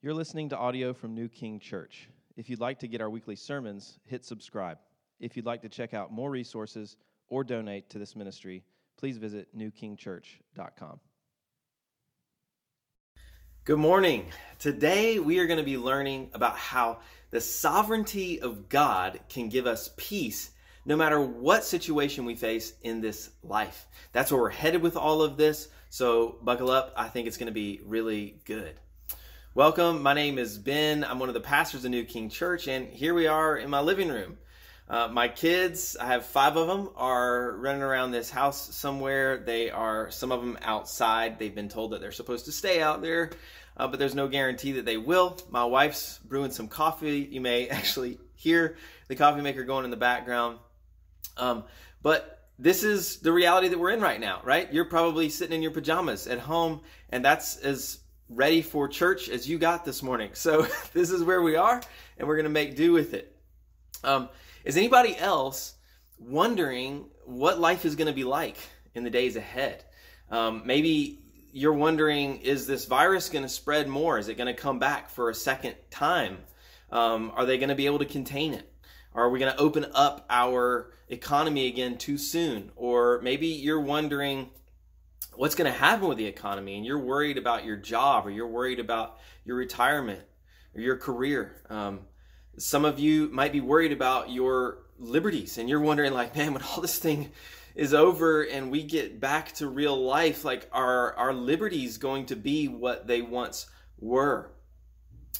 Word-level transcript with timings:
You're 0.00 0.14
listening 0.14 0.50
to 0.50 0.56
audio 0.56 0.92
from 0.92 1.16
New 1.16 1.28
King 1.28 1.58
Church. 1.58 2.08
If 2.36 2.48
you'd 2.48 2.60
like 2.60 2.78
to 2.78 2.86
get 2.86 3.00
our 3.00 3.10
weekly 3.10 3.34
sermons, 3.34 3.98
hit 4.04 4.24
subscribe. 4.24 4.78
If 5.18 5.36
you'd 5.36 5.44
like 5.44 5.62
to 5.62 5.68
check 5.68 5.92
out 5.92 6.12
more 6.12 6.30
resources 6.30 6.96
or 7.26 7.42
donate 7.42 7.90
to 7.90 7.98
this 7.98 8.14
ministry, 8.14 8.62
please 8.96 9.18
visit 9.18 9.48
newkingchurch.com. 9.58 11.00
Good 13.64 13.78
morning. 13.80 14.26
Today 14.60 15.18
we 15.18 15.40
are 15.40 15.48
going 15.48 15.58
to 15.58 15.64
be 15.64 15.76
learning 15.76 16.30
about 16.32 16.56
how 16.56 17.00
the 17.32 17.40
sovereignty 17.40 18.40
of 18.40 18.68
God 18.68 19.18
can 19.28 19.48
give 19.48 19.66
us 19.66 19.90
peace 19.96 20.52
no 20.84 20.94
matter 20.94 21.20
what 21.20 21.64
situation 21.64 22.24
we 22.24 22.36
face 22.36 22.72
in 22.82 23.00
this 23.00 23.30
life. 23.42 23.88
That's 24.12 24.30
where 24.30 24.42
we're 24.42 24.50
headed 24.50 24.80
with 24.80 24.96
all 24.96 25.22
of 25.22 25.36
this. 25.36 25.68
So 25.90 26.38
buckle 26.40 26.70
up. 26.70 26.92
I 26.96 27.08
think 27.08 27.26
it's 27.26 27.36
going 27.36 27.48
to 27.48 27.52
be 27.52 27.80
really 27.84 28.38
good. 28.44 28.78
Welcome. 29.54 30.02
My 30.02 30.12
name 30.12 30.38
is 30.38 30.58
Ben. 30.58 31.02
I'm 31.02 31.18
one 31.18 31.30
of 31.30 31.34
the 31.34 31.40
pastors 31.40 31.84
of 31.84 31.90
New 31.90 32.04
King 32.04 32.28
Church, 32.28 32.68
and 32.68 32.86
here 32.86 33.14
we 33.14 33.26
are 33.26 33.56
in 33.56 33.70
my 33.70 33.80
living 33.80 34.08
room. 34.08 34.36
Uh, 34.88 35.08
my 35.10 35.26
kids, 35.26 35.96
I 35.98 36.06
have 36.06 36.26
five 36.26 36.56
of 36.56 36.68
them, 36.68 36.90
are 36.96 37.56
running 37.56 37.82
around 37.82 38.10
this 38.10 38.30
house 38.30 38.72
somewhere. 38.76 39.38
They 39.38 39.70
are, 39.70 40.10
some 40.10 40.32
of 40.32 40.42
them 40.42 40.58
outside. 40.60 41.38
They've 41.38 41.54
been 41.54 41.70
told 41.70 41.92
that 41.92 42.00
they're 42.02 42.12
supposed 42.12 42.44
to 42.44 42.52
stay 42.52 42.82
out 42.82 43.00
there, 43.00 43.30
uh, 43.78 43.88
but 43.88 43.98
there's 43.98 44.14
no 44.14 44.28
guarantee 44.28 44.72
that 44.72 44.84
they 44.84 44.98
will. 44.98 45.38
My 45.48 45.64
wife's 45.64 46.18
brewing 46.18 46.50
some 46.50 46.68
coffee. 46.68 47.26
You 47.28 47.40
may 47.40 47.68
actually 47.70 48.18
hear 48.34 48.76
the 49.08 49.16
coffee 49.16 49.40
maker 49.40 49.64
going 49.64 49.86
in 49.86 49.90
the 49.90 49.96
background. 49.96 50.58
Um, 51.38 51.64
but 52.02 52.50
this 52.58 52.84
is 52.84 53.16
the 53.20 53.32
reality 53.32 53.68
that 53.68 53.78
we're 53.78 53.90
in 53.90 54.02
right 54.02 54.20
now, 54.20 54.40
right? 54.44 54.70
You're 54.72 54.84
probably 54.84 55.30
sitting 55.30 55.56
in 55.56 55.62
your 55.62 55.72
pajamas 55.72 56.26
at 56.26 56.38
home, 56.38 56.82
and 57.08 57.24
that's 57.24 57.56
as 57.56 58.00
ready 58.28 58.62
for 58.62 58.88
church 58.88 59.28
as 59.28 59.48
you 59.48 59.58
got 59.58 59.84
this 59.84 60.02
morning. 60.02 60.30
So 60.34 60.62
this 60.92 61.10
is 61.10 61.22
where 61.22 61.42
we 61.42 61.56
are, 61.56 61.80
and 62.16 62.28
we're 62.28 62.36
going 62.36 62.44
to 62.44 62.50
make 62.50 62.76
do 62.76 62.92
with 62.92 63.14
it. 63.14 63.34
Um, 64.04 64.28
is 64.64 64.76
anybody 64.76 65.16
else 65.16 65.74
wondering 66.18 67.06
what 67.24 67.58
life 67.58 67.84
is 67.84 67.96
going 67.96 68.08
to 68.08 68.12
be 68.12 68.24
like 68.24 68.56
in 68.94 69.04
the 69.04 69.10
days 69.10 69.36
ahead? 69.36 69.84
Um, 70.30 70.62
maybe 70.64 71.20
you're 71.52 71.72
wondering, 71.72 72.38
is 72.38 72.66
this 72.66 72.84
virus 72.84 73.28
going 73.28 73.44
to 73.44 73.48
spread 73.48 73.88
more? 73.88 74.18
Is 74.18 74.28
it 74.28 74.36
going 74.36 74.54
to 74.54 74.60
come 74.60 74.78
back 74.78 75.10
for 75.10 75.30
a 75.30 75.34
second 75.34 75.74
time? 75.90 76.38
Um, 76.90 77.32
are 77.34 77.46
they 77.46 77.58
going 77.58 77.70
to 77.70 77.74
be 77.74 77.86
able 77.86 77.98
to 78.00 78.06
contain 78.06 78.54
it? 78.54 78.70
Are 79.14 79.30
we 79.30 79.38
going 79.38 79.52
to 79.52 79.58
open 79.58 79.86
up 79.94 80.26
our 80.28 80.92
economy 81.08 81.66
again 81.66 81.96
too 81.96 82.18
soon? 82.18 82.70
Or 82.76 83.20
maybe 83.22 83.48
you're 83.48 83.80
wondering, 83.80 84.50
what's 85.38 85.54
going 85.54 85.72
to 85.72 85.78
happen 85.78 86.08
with 86.08 86.18
the 86.18 86.26
economy 86.26 86.76
and 86.76 86.84
you're 86.84 86.98
worried 86.98 87.38
about 87.38 87.64
your 87.64 87.76
job 87.76 88.26
or 88.26 88.30
you're 88.30 88.48
worried 88.48 88.80
about 88.80 89.18
your 89.44 89.56
retirement 89.56 90.20
or 90.74 90.80
your 90.80 90.96
career 90.96 91.62
um, 91.70 92.00
some 92.58 92.84
of 92.84 92.98
you 92.98 93.28
might 93.32 93.52
be 93.52 93.60
worried 93.60 93.92
about 93.92 94.30
your 94.30 94.78
liberties 94.98 95.56
and 95.56 95.68
you're 95.68 95.80
wondering 95.80 96.12
like 96.12 96.34
man 96.34 96.52
when 96.52 96.62
all 96.62 96.80
this 96.80 96.98
thing 96.98 97.30
is 97.76 97.94
over 97.94 98.42
and 98.42 98.72
we 98.72 98.82
get 98.82 99.20
back 99.20 99.52
to 99.52 99.68
real 99.68 99.96
life 99.96 100.44
like 100.44 100.68
are 100.72 101.14
our 101.14 101.32
liberties 101.32 101.98
going 101.98 102.26
to 102.26 102.34
be 102.34 102.66
what 102.66 103.06
they 103.06 103.22
once 103.22 103.66
were? 104.00 104.50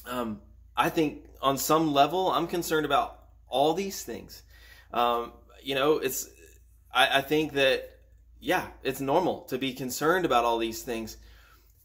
Um, 0.05 0.39
i 0.77 0.87
think 0.87 1.25
on 1.41 1.57
some 1.57 1.93
level 1.93 2.31
i'm 2.31 2.47
concerned 2.47 2.85
about 2.85 3.19
all 3.49 3.73
these 3.73 4.01
things. 4.01 4.43
Um, 4.93 5.33
you 5.61 5.75
know 5.75 5.97
it's 5.97 6.29
I, 6.93 7.17
I 7.17 7.21
think 7.21 7.53
that 7.53 7.98
yeah, 8.39 8.67
it's 8.83 9.01
normal 9.01 9.41
to 9.45 9.57
be 9.57 9.73
concerned 9.73 10.25
about 10.25 10.45
all 10.45 10.57
these 10.57 10.83
things. 10.83 11.17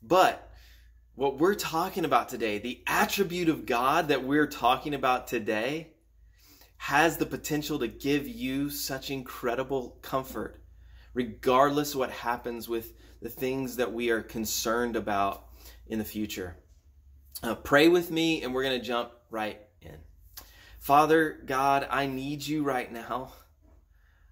But 0.02 0.50
what 1.14 1.38
we're 1.38 1.54
talking 1.54 2.04
about 2.04 2.28
today, 2.28 2.58
the 2.58 2.82
attribute 2.86 3.48
of 3.48 3.66
God 3.66 4.08
that 4.08 4.24
we're 4.24 4.46
talking 4.46 4.94
about 4.94 5.26
today, 5.26 5.90
has 6.76 7.16
the 7.16 7.26
potential 7.26 7.78
to 7.78 7.88
give 7.88 8.28
you 8.28 8.68
such 8.68 9.10
incredible 9.10 9.96
comfort, 10.02 10.60
regardless 11.14 11.94
what 11.94 12.10
happens 12.10 12.68
with 12.68 12.92
the 13.22 13.28
things 13.28 13.76
that 13.76 13.92
we 13.92 14.10
are 14.10 14.22
concerned 14.22 14.96
about 14.96 15.46
in 15.86 15.98
the 15.98 16.04
future. 16.04 16.56
Uh, 17.42 17.54
pray 17.54 17.88
with 17.88 18.10
me, 18.10 18.42
and 18.42 18.54
we're 18.54 18.62
going 18.62 18.78
to 18.78 18.84
jump 18.84 19.12
right 19.30 19.60
in. 19.80 19.96
Father 20.78 21.40
God, 21.46 21.86
I 21.90 22.06
need 22.06 22.46
you 22.46 22.62
right 22.62 22.92
now. 22.92 23.32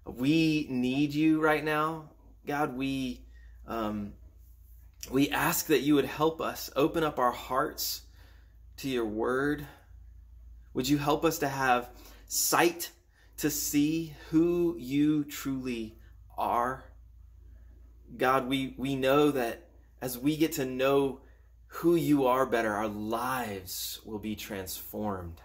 We 0.05 0.67
need 0.69 1.13
you 1.13 1.41
right 1.41 1.63
now. 1.63 2.09
God, 2.45 2.75
we 2.75 3.21
um, 3.67 4.13
we 5.11 5.29
ask 5.29 5.67
that 5.67 5.81
you 5.81 5.95
would 5.95 6.05
help 6.05 6.41
us 6.41 6.69
open 6.75 7.03
up 7.03 7.19
our 7.19 7.31
hearts 7.31 8.03
to 8.77 8.89
your 8.89 9.05
word. 9.05 9.65
Would 10.73 10.87
you 10.87 10.97
help 10.97 11.25
us 11.25 11.39
to 11.39 11.47
have 11.47 11.89
sight 12.27 12.91
to 13.37 13.49
see 13.49 14.15
who 14.29 14.75
you 14.79 15.23
truly 15.25 15.97
are? 16.37 16.83
God, 18.17 18.47
we, 18.47 18.75
we 18.77 18.95
know 18.95 19.31
that 19.31 19.67
as 20.01 20.17
we 20.17 20.37
get 20.37 20.53
to 20.53 20.65
know 20.65 21.19
who 21.67 21.95
you 21.95 22.27
are 22.27 22.45
better, 22.45 22.73
our 22.73 22.87
lives 22.87 23.99
will 24.05 24.19
be 24.19 24.35
transformed. 24.35 25.41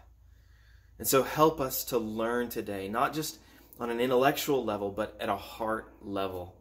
And 0.98 1.06
so 1.06 1.22
help 1.22 1.60
us 1.60 1.84
to 1.86 1.98
learn 1.98 2.48
today, 2.48 2.88
not 2.88 3.14
just 3.14 3.38
on 3.80 3.90
an 3.90 4.00
intellectual 4.00 4.64
level, 4.64 4.90
but 4.90 5.16
at 5.20 5.28
a 5.28 5.36
heart 5.36 5.92
level. 6.02 6.57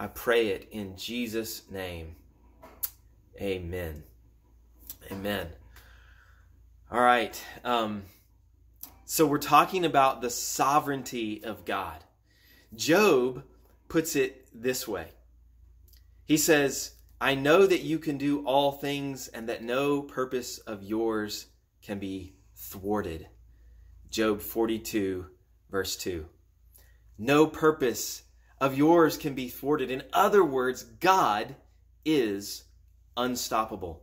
I 0.00 0.06
pray 0.06 0.48
it 0.48 0.66
in 0.70 0.96
Jesus' 0.96 1.70
name. 1.70 2.16
Amen. 3.38 4.02
Amen. 5.12 5.48
All 6.90 7.02
right. 7.02 7.38
Um, 7.64 8.04
so 9.04 9.26
we're 9.26 9.36
talking 9.36 9.84
about 9.84 10.22
the 10.22 10.30
sovereignty 10.30 11.44
of 11.44 11.66
God. 11.66 12.02
Job 12.74 13.42
puts 13.88 14.16
it 14.16 14.48
this 14.54 14.88
way 14.88 15.08
He 16.24 16.38
says, 16.38 16.92
I 17.20 17.34
know 17.34 17.66
that 17.66 17.82
you 17.82 17.98
can 17.98 18.16
do 18.16 18.42
all 18.46 18.72
things 18.72 19.28
and 19.28 19.50
that 19.50 19.62
no 19.62 20.00
purpose 20.00 20.56
of 20.60 20.82
yours 20.82 21.48
can 21.82 21.98
be 21.98 22.36
thwarted. 22.56 23.28
Job 24.08 24.40
42, 24.40 25.26
verse 25.70 25.94
2. 25.96 26.24
No 27.18 27.46
purpose 27.46 28.22
of 28.60 28.76
yours 28.76 29.16
can 29.16 29.34
be 29.34 29.48
thwarted. 29.48 29.90
In 29.90 30.02
other 30.12 30.44
words, 30.44 30.82
God 30.82 31.54
is 32.04 32.64
unstoppable. 33.16 34.02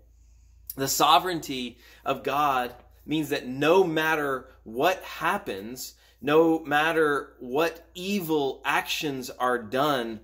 The 0.76 0.88
sovereignty 0.88 1.78
of 2.06 2.24
God 2.24 2.74
means 3.06 3.30
that 3.30 3.48
no 3.48 3.84
matter 3.84 4.48
what 4.64 5.02
happens, 5.04 5.96
no 6.22 6.60
matter 6.60 7.34
what 7.40 7.88
evil 7.94 8.62
actions 8.66 9.30
are 9.30 9.62
done 9.62 10.20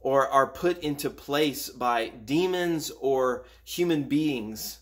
or 0.00 0.28
are 0.28 0.46
put 0.46 0.78
into 0.82 1.10
place 1.10 1.68
by 1.68 2.08
demons 2.08 2.92
or 3.00 3.44
human 3.64 4.04
beings, 4.04 4.80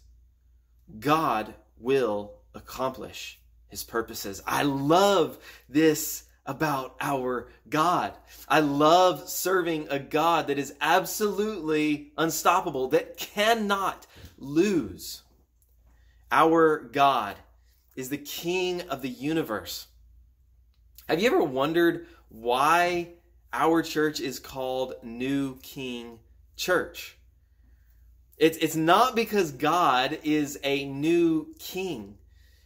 God 0.99 1.55
will 1.79 2.33
accomplish 2.55 3.39
his 3.69 3.85
purposes. 3.85 4.43
I 4.47 4.63
love 4.63 5.39
this 5.69 6.24
about 6.47 6.97
our 7.01 7.49
God. 7.69 8.15
I 8.49 8.61
love 8.61 9.29
serving 9.29 9.89
a 9.91 9.99
God 9.99 10.49
that 10.49 10.59
is 10.59 10.75
absolutely 10.81 12.13
unstoppable, 12.19 12.89
that 12.89 13.17
cannot 13.17 14.07
lose. 14.39 15.23
Our 16.31 16.81
God 16.81 17.37
is 17.97 18.09
the 18.09 18.19
King 18.19 18.83
of 18.83 19.03
the 19.03 19.09
universe. 19.09 19.87
Have 21.09 21.21
you 21.21 21.29
ever 21.29 21.43
wondered 21.43 22.07
why 22.29 23.09
our 23.53 23.83
church 23.83 24.21
is 24.21 24.39
called 24.39 24.95
New 25.03 25.57
King 25.63 26.19
Church? 26.57 27.17
It's, 28.37 28.59
it's 28.59 28.75
not 28.75 29.15
because 29.15 29.53
God 29.53 30.19
is 30.25 30.59
a 30.65 30.87
new 30.87 31.55
king, 31.59 32.19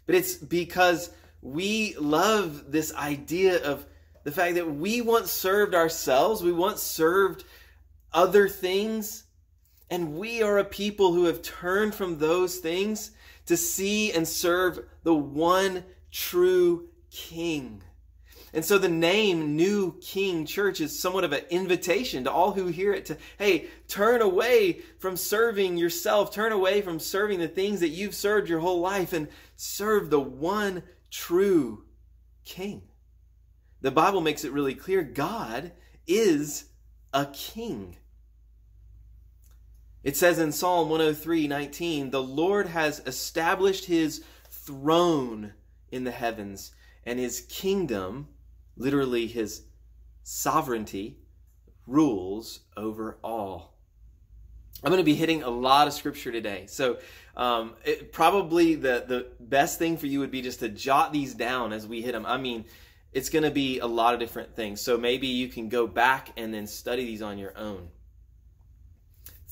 but 0.07 0.15
it's 0.15 0.35
because 0.35 1.11
we 1.43 1.95
love 1.97 2.71
this 2.71 2.95
idea 2.95 3.63
of 3.65 3.87
the 4.25 4.33
fact 4.33 4.57
that 4.57 4.75
we 4.75 5.01
once 5.01 5.31
served 5.31 5.75
ourselves, 5.75 6.43
we 6.43 6.53
once 6.53 6.83
served 6.83 7.45
other 8.13 8.49
things, 8.49 9.25
and 9.91 10.15
we 10.15 10.43
are 10.43 10.59
a 10.59 10.65
people 10.65 11.13
who 11.13 11.25
have 11.25 11.43
turned 11.43 11.95
from 11.95 12.19
those 12.19 12.59
things 12.59 13.13
to 13.47 13.57
see 13.57 14.13
and 14.13 14.27
serve 14.27 14.81
the 15.03 15.15
one 15.15 15.85
true 16.11 16.89
King. 17.11 17.83
And 18.53 18.65
so 18.65 18.79
the 18.79 18.89
name 18.89 19.57
New 19.57 19.97
King 20.01 20.47
Church 20.47 20.81
is 20.81 20.99
somewhat 20.99 21.25
of 21.25 21.33
an 21.33 21.45
invitation 21.51 22.25
to 22.25 22.33
all 22.33 22.53
who 22.53 22.67
hear 22.67 22.93
it 22.93 23.05
to, 23.07 23.17
hey, 23.39 23.67
turn 23.89 24.23
away 24.23 24.81
from 24.99 25.17
serving 25.17 25.77
yourself, 25.77 26.33
turn 26.33 26.53
away 26.53 26.81
from 26.81 26.99
serving 26.99 27.41
the 27.41 27.49
things 27.49 27.81
that 27.81 27.91
you've 27.91 28.15
served 28.15 28.49
your 28.49 28.61
whole 28.61 28.81
life, 28.81 29.13
and 29.13 29.29
serve 29.57 30.09
the 30.09 30.21
one 30.21 30.83
true 31.11 31.85
king. 32.45 32.83
The 33.81 33.91
Bible 33.91 34.21
makes 34.21 34.45
it 34.45 34.53
really 34.53 34.75
clear 34.75 35.03
God 35.03 35.73
is 36.07 36.67
a 37.13 37.27
king. 37.27 37.97
It 40.03 40.17
says 40.17 40.39
in 40.39 40.53
Psalm 40.53 40.89
103 40.89 41.49
19, 41.49 42.11
the 42.11 42.23
Lord 42.23 42.69
has 42.69 43.01
established 43.07 43.85
his 43.85 44.25
throne 44.51 45.55
in 45.91 46.05
the 46.05 46.11
heavens, 46.11 46.73
and 47.05 47.19
his 47.19 47.41
kingdom, 47.43 48.29
literally 48.77 49.27
his 49.27 49.63
sovereignty, 50.23 51.19
rules 51.87 52.61
over 52.77 53.19
all. 53.25 53.79
I'm 54.85 54.91
going 54.91 54.99
to 54.99 55.05
be 55.05 55.15
hitting 55.15 55.43
a 55.43 55.51
lot 55.51 55.89
of 55.89 55.93
scripture 55.93 56.31
today. 56.31 56.67
So, 56.69 56.99
um, 57.39 57.75
it, 57.85 58.13
probably 58.13 58.75
the, 58.75 59.05
the 59.07 59.29
best 59.39 59.79
thing 59.79 59.97
for 59.97 60.07
you 60.07 60.19
would 60.19 60.33
be 60.33 60.43
just 60.43 60.59
to 60.61 60.69
jot 60.69 61.13
these 61.13 61.35
down 61.35 61.73
as 61.73 61.87
we 61.87 62.03
hit 62.03 62.13
them. 62.13 62.27
I 62.27 62.37
mean, 62.37 62.65
it's 63.13 63.31
going 63.31 63.45
to 63.45 63.51
be 63.51 63.79
a 63.79 63.87
lot 63.87 64.13
of 64.13 64.21
different 64.21 64.57
things. 64.57 64.81
So 64.81 64.99
maybe 64.99 65.29
you 65.29 65.47
can 65.49 65.69
go 65.69 65.87
back 65.87 66.31
and 66.37 66.53
then 66.53 66.67
study 66.67 67.05
these 67.05 67.23
on 67.23 67.39
your 67.39 67.57
own. 67.57 67.89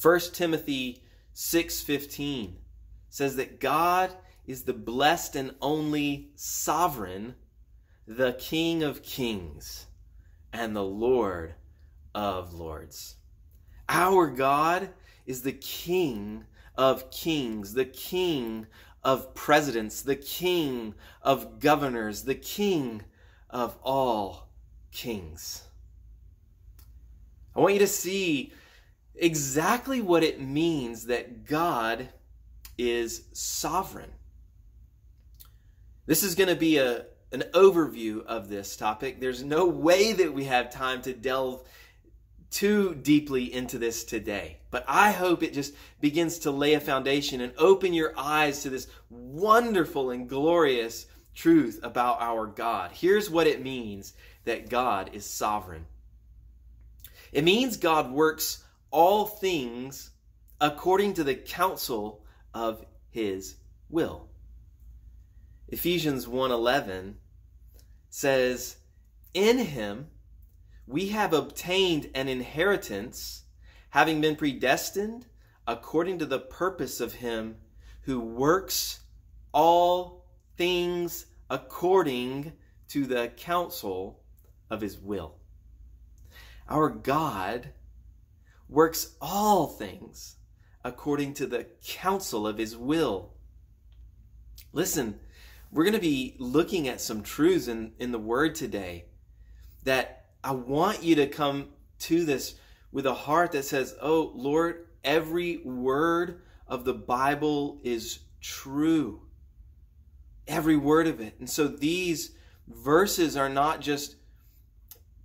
1 0.03 0.21
Timothy 0.33 1.03
6:15 1.33 2.57
says 3.09 3.37
that 3.37 3.61
God 3.61 4.11
is 4.47 4.65
the 4.65 4.75
blessed 4.75 5.37
and 5.37 5.55
only 5.63 6.31
sovereign, 6.35 7.37
the 8.07 8.33
King 8.33 8.83
of 8.83 9.03
kings 9.03 9.87
and 10.53 10.75
the 10.75 10.85
Lord 10.85 11.55
of 12.15 12.53
lords. 12.53 13.17
Our 13.89 14.29
God 14.29 14.91
is 15.25 15.43
the 15.43 15.53
King 15.53 16.45
of 16.77 17.11
kings, 17.11 17.75
the 17.75 17.85
King 17.85 18.67
of 19.03 19.35
presidents, 19.35 20.03
the 20.03 20.17
King 20.17 20.95
of 21.23 21.61
governors, 21.61 22.23
the 22.23 22.35
King 22.35 23.03
of 23.51 23.77
all 23.83 24.49
kings. 24.91 25.63
I 27.55 27.61
want 27.61 27.75
you 27.75 27.81
to 27.81 27.87
see 27.87 28.53
exactly 29.15 30.03
what 30.03 30.23
it 30.23 30.41
means 30.41 31.07
that 31.07 31.45
God 31.45 32.09
is 32.77 33.25
sovereign. 33.33 34.11
This 36.07 36.23
is 36.23 36.35
going 36.35 36.49
to 36.49 36.57
be 36.57 36.79
a, 36.79 37.07
an 37.33 37.45
overview 37.55 38.25
of 38.27 38.49
this 38.49 38.77
topic. 38.77 39.21
There's 39.21 39.43
no 39.43 39.67
way 39.67 40.13
that 40.13 40.33
we 40.33 40.45
have 40.45 40.71
time 40.71 41.03
to 41.03 41.13
delve 41.13 41.63
too 42.57 42.95
deeply 42.95 43.53
into 43.53 43.77
this 43.77 44.03
today. 44.03 44.57
But 44.71 44.87
I 44.89 45.11
hope 45.11 45.43
it 45.43 45.53
just 45.53 45.75
begins 46.01 46.39
to 46.39 46.51
lay 46.51 46.73
a 46.73 46.81
foundation 46.81 47.43
and 47.43 47.53
open 47.59 47.93
your 47.93 48.15
eyes 48.17 48.63
to 48.63 48.71
this 48.71 48.89
wonderful 49.11 50.11
and 50.11 50.27
glorious 50.27 51.05
truth 51.35 51.79
about 51.83 52.23
our 52.23 52.47
God. 52.47 52.93
Here's 52.95 53.29
what 53.29 53.47
it 53.47 53.63
means 53.63 54.15
that 54.47 54.71
God 54.71 55.11
is 55.13 55.27
sovereign 55.27 55.85
it 57.31 57.45
means 57.45 57.77
God 57.77 58.11
works 58.11 58.65
all 58.91 59.27
things 59.27 60.13
according 60.59 61.13
to 61.15 61.25
the 61.25 61.35
counsel 61.35 62.25
of 62.55 62.87
his 63.11 63.57
will. 63.91 64.31
Ephesians 65.69 66.27
1:11 66.27 67.19
says, 68.09 68.77
"In 69.35 69.59
him 69.59 70.09
we 70.87 71.09
have 71.09 71.33
obtained 71.33 72.11
an 72.15 72.29
inheritance, 72.29 73.45
having 73.91 74.21
been 74.21 74.37
predestined 74.37 75.27
according 75.67 76.19
to 76.19 76.27
the 76.27 76.39
purpose 76.39 77.01
of 77.01 77.15
him 77.15 77.57
who 78.03 78.21
works 78.21 79.01
all 79.53 80.25
things 80.57 81.27
according 81.51 82.53
to 82.89 83.07
the 83.07 83.29
counsel 83.37 84.23
of 84.71 84.81
his 84.81 84.99
will." 84.99 85.37
Our 86.69 86.89
God 86.89 87.73
works 88.69 89.17
all 89.21 89.67
things 89.69 90.37
according 90.85 91.35
to 91.35 91.47
the 91.47 91.65
counsel 91.85 92.47
of 92.47 92.59
his 92.59 92.77
will. 92.77 93.35
Listen, 94.73 95.19
we're 95.71 95.85
going 95.85 95.95
to 95.95 96.01
be 96.01 96.37
looking 96.39 96.87
at 96.89 97.01
some 97.01 97.23
truths 97.23 97.69
in, 97.69 97.93
in 97.99 98.13
the 98.13 98.19
word 98.19 98.55
today 98.55 99.07
that 99.85 100.26
I 100.47 100.53
want 100.53 101.03
you 101.03 101.17
to 101.17 101.27
come 101.27 101.71
to 101.99 102.25
this 102.25 102.55
with 102.93 103.05
a 103.05 103.15
heart 103.15 103.51
that 103.51 103.65
says, 103.65 103.97
Oh, 104.01 104.31
Lord, 104.33 104.87
every 105.03 105.57
word 105.65 106.41
of 106.69 106.85
the 106.85 106.95
Bible 106.95 107.81
is 107.83 108.21
true. 108.41 109.23
Every 110.47 110.77
word 110.77 111.09
of 111.09 111.21
it. 111.21 111.35
And 111.41 111.51
so 111.51 111.67
these 111.67 112.31
verses 112.69 113.37
are 113.37 113.49
not 113.49 113.81
just 113.81 114.15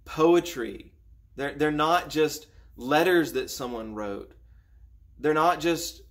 poetry, 0.04 0.92
they're, 1.36 1.54
they're 1.54 1.72
not 1.72 2.10
just 2.10 2.48
letters 2.76 3.34
that 3.34 3.52
someone 3.52 3.94
wrote. 3.94 4.34
They're 5.20 5.36
not 5.36 5.60
just 5.60 6.02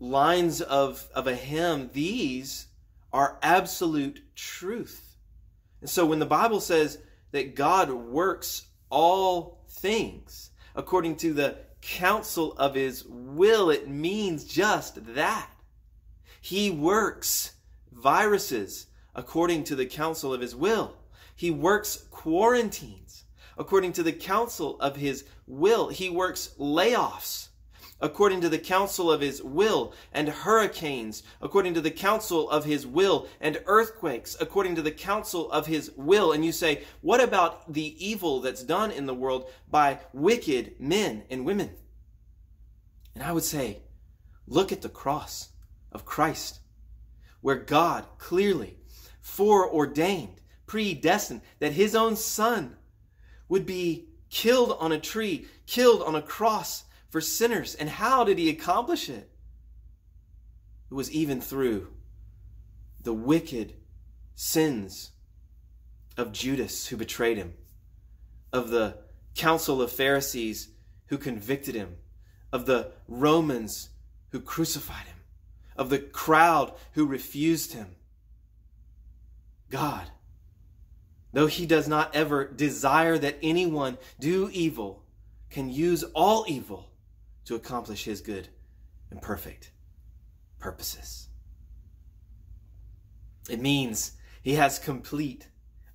lines 0.00 0.60
of, 0.60 1.08
of 1.14 1.26
a 1.26 1.34
hymn. 1.34 1.88
These 1.94 2.66
are 3.10 3.38
absolute 3.40 4.20
truth. 4.34 5.16
And 5.80 5.88
so 5.88 6.04
when 6.04 6.18
the 6.18 6.26
Bible 6.26 6.60
says 6.60 6.98
that 7.32 7.54
God 7.54 7.90
works 7.90 8.66
all 8.90 9.64
things 9.68 10.50
according 10.74 11.16
to 11.16 11.32
the 11.32 11.56
counsel 11.80 12.52
of 12.58 12.74
his 12.74 13.04
will, 13.04 13.70
it 13.70 13.88
means 13.88 14.44
just 14.44 15.14
that. 15.14 15.50
He 16.40 16.70
works 16.70 17.52
viruses 17.92 18.86
according 19.14 19.64
to 19.64 19.76
the 19.76 19.86
counsel 19.86 20.32
of 20.32 20.40
his 20.40 20.54
will. 20.54 20.96
He 21.34 21.50
works 21.50 22.06
quarantines 22.10 23.24
according 23.56 23.92
to 23.92 24.02
the 24.02 24.12
counsel 24.12 24.80
of 24.80 24.96
his 24.96 25.24
will. 25.46 25.88
He 25.88 26.08
works 26.08 26.54
layoffs 26.58 27.47
according 28.00 28.40
to 28.40 28.48
the 28.48 28.58
counsel 28.58 29.10
of 29.10 29.20
his 29.20 29.42
will, 29.42 29.92
and 30.12 30.28
hurricanes 30.28 31.22
according 31.40 31.74
to 31.74 31.80
the 31.80 31.90
counsel 31.90 32.48
of 32.50 32.64
his 32.64 32.86
will, 32.86 33.26
and 33.40 33.60
earthquakes 33.66 34.36
according 34.40 34.74
to 34.74 34.82
the 34.82 34.90
counsel 34.90 35.50
of 35.50 35.66
his 35.66 35.90
will. 35.96 36.32
And 36.32 36.44
you 36.44 36.52
say, 36.52 36.84
what 37.00 37.20
about 37.20 37.72
the 37.72 37.96
evil 38.04 38.40
that's 38.40 38.62
done 38.62 38.90
in 38.90 39.06
the 39.06 39.14
world 39.14 39.50
by 39.70 39.98
wicked 40.12 40.74
men 40.78 41.24
and 41.30 41.44
women? 41.44 41.70
And 43.14 43.24
I 43.24 43.32
would 43.32 43.44
say, 43.44 43.82
look 44.46 44.70
at 44.70 44.82
the 44.82 44.88
cross 44.88 45.48
of 45.90 46.04
Christ, 46.04 46.60
where 47.40 47.56
God 47.56 48.04
clearly 48.18 48.78
foreordained, 49.20 50.40
predestined 50.66 51.40
that 51.58 51.72
his 51.72 51.94
own 51.94 52.14
son 52.16 52.76
would 53.48 53.66
be 53.66 54.08
killed 54.30 54.76
on 54.78 54.92
a 54.92 55.00
tree, 55.00 55.46
killed 55.66 56.02
on 56.02 56.14
a 56.14 56.22
cross 56.22 56.84
for 57.08 57.20
sinners. 57.20 57.74
And 57.74 57.88
how 57.88 58.24
did 58.24 58.38
he 58.38 58.50
accomplish 58.50 59.08
it? 59.08 59.30
It 60.90 60.94
was 60.94 61.10
even 61.10 61.40
through 61.40 61.88
the 63.00 63.14
wicked 63.14 63.74
sins 64.34 65.12
of 66.16 66.32
Judas 66.32 66.86
who 66.86 66.96
betrayed 66.96 67.36
him, 67.36 67.54
of 68.52 68.70
the 68.70 68.98
council 69.34 69.82
of 69.82 69.92
Pharisees 69.92 70.68
who 71.06 71.18
convicted 71.18 71.74
him, 71.74 71.96
of 72.52 72.66
the 72.66 72.92
Romans 73.06 73.90
who 74.30 74.40
crucified 74.40 75.06
him, 75.06 75.16
of 75.76 75.90
the 75.90 75.98
crowd 75.98 76.72
who 76.92 77.06
refused 77.06 77.72
him. 77.72 77.94
God 79.70 80.10
though 81.32 81.46
he 81.46 81.66
does 81.66 81.88
not 81.88 82.14
ever 82.14 82.46
desire 82.46 83.18
that 83.18 83.38
anyone 83.42 83.98
do 84.18 84.50
evil, 84.52 85.04
can 85.50 85.68
use 85.68 86.02
all 86.14 86.44
evil 86.48 86.87
to 87.48 87.54
accomplish 87.54 88.04
his 88.04 88.20
good 88.20 88.46
and 89.10 89.22
perfect 89.22 89.72
purposes. 90.58 91.28
It 93.48 93.58
means 93.58 94.12
he 94.42 94.56
has 94.56 94.78
complete, 94.78 95.48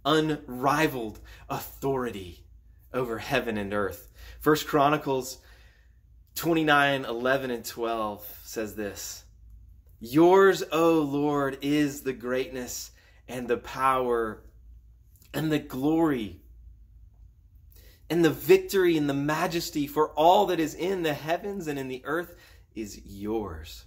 unrivaled 0.03 1.19
authority 1.47 2.43
over 2.91 3.19
heaven 3.19 3.59
and 3.59 3.71
earth. 3.71 4.09
First 4.39 4.65
Chronicles 4.65 5.37
29 6.33 7.05
11 7.05 7.51
and 7.51 7.63
12 7.63 8.39
says 8.43 8.73
this 8.73 9.23
Yours, 9.99 10.63
O 10.71 11.01
Lord, 11.01 11.59
is 11.61 12.01
the 12.01 12.13
greatness 12.13 12.89
and 13.27 13.47
the 13.47 13.57
power 13.57 14.41
and 15.35 15.51
the 15.51 15.59
glory 15.59 16.41
and 18.13 18.23
the 18.23 18.29
victory 18.29 18.95
and 18.95 19.09
the 19.09 19.13
majesty 19.15 19.87
for 19.87 20.09
all 20.09 20.45
that 20.45 20.59
is 20.59 20.75
in 20.75 21.01
the 21.01 21.15
heavens 21.15 21.65
and 21.65 21.79
in 21.79 21.87
the 21.87 22.03
earth 22.05 22.35
is 22.75 23.01
yours. 23.03 23.85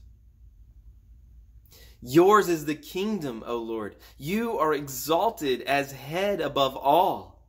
Yours 2.02 2.49
is 2.49 2.64
the 2.64 2.75
kingdom, 2.75 3.45
O 3.47 3.59
Lord. 3.59 3.95
You 4.18 4.59
are 4.59 4.75
exalted 4.75 5.62
as 5.62 5.92
head 5.92 6.40
above 6.40 6.76
all. 6.76 7.47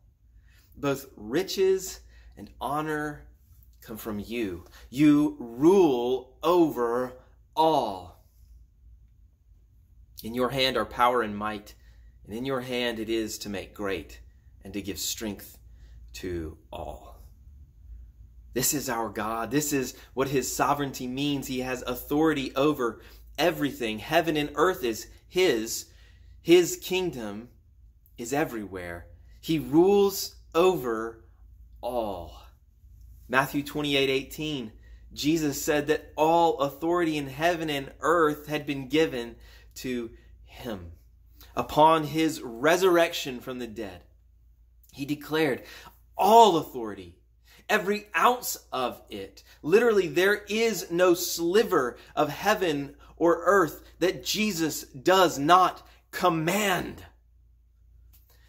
Both 0.75 1.07
riches 1.15 1.99
and 2.37 2.51
honor 2.61 3.25
come 3.81 3.97
from 3.97 4.19
you. 4.19 4.65
You 4.91 5.35
rule 5.39 6.37
over 6.43 7.13
all. 7.55 8.23
In 10.21 10.35
your 10.35 10.49
hand 10.49 10.77
are 10.77 10.85
power 10.85 11.23
and 11.23 11.35
might 11.35 11.73
and 12.23 12.35
in 12.35 12.45
your 12.45 12.61
hand 12.61 12.99
it 12.99 13.09
is 13.09 13.39
to 13.39 13.49
make 13.49 13.73
great 13.73 14.19
and 14.63 14.73
to 14.73 14.81
give 14.83 14.99
strength 14.99 15.56
to 16.17 16.57
all. 16.71 17.19
This 18.53 18.73
is 18.73 18.89
our 18.89 19.09
God. 19.09 19.51
This 19.51 19.71
is 19.71 19.95
what 20.15 20.29
his 20.29 20.53
sovereignty 20.53 21.05
means. 21.05 21.45
He 21.45 21.59
has 21.59 21.83
authority 21.83 22.55
over 22.55 23.01
everything. 23.37 23.99
Heaven 23.99 24.35
and 24.35 24.49
earth 24.55 24.83
is 24.83 25.07
his. 25.27 25.85
His 26.41 26.77
kingdom 26.77 27.49
is 28.17 28.33
everywhere. 28.33 29.05
He 29.41 29.59
rules 29.59 30.35
over 30.55 31.23
all. 31.81 32.41
Matthew 33.29 33.61
28 33.61 34.09
18, 34.09 34.71
Jesus 35.13 35.61
said 35.61 35.87
that 35.87 36.13
all 36.15 36.57
authority 36.59 37.17
in 37.17 37.27
heaven 37.27 37.69
and 37.69 37.91
earth 37.99 38.47
had 38.47 38.65
been 38.65 38.87
given 38.87 39.35
to 39.75 40.09
him. 40.45 40.93
Upon 41.55 42.05
his 42.05 42.41
resurrection 42.41 43.39
from 43.39 43.59
the 43.59 43.67
dead, 43.67 44.01
he 44.93 45.05
declared 45.05 45.63
all 46.17 46.57
authority 46.57 47.17
every 47.69 48.07
ounce 48.15 48.57
of 48.71 49.01
it. 49.09 49.43
Literally, 49.61 50.07
there 50.07 50.43
is 50.47 50.89
no 50.91 51.13
sliver 51.13 51.97
of 52.15 52.29
heaven 52.29 52.95
or 53.17 53.41
earth 53.43 53.83
that 53.99 54.23
Jesus 54.23 54.83
does 54.83 55.37
not 55.37 55.85
command. 56.11 57.03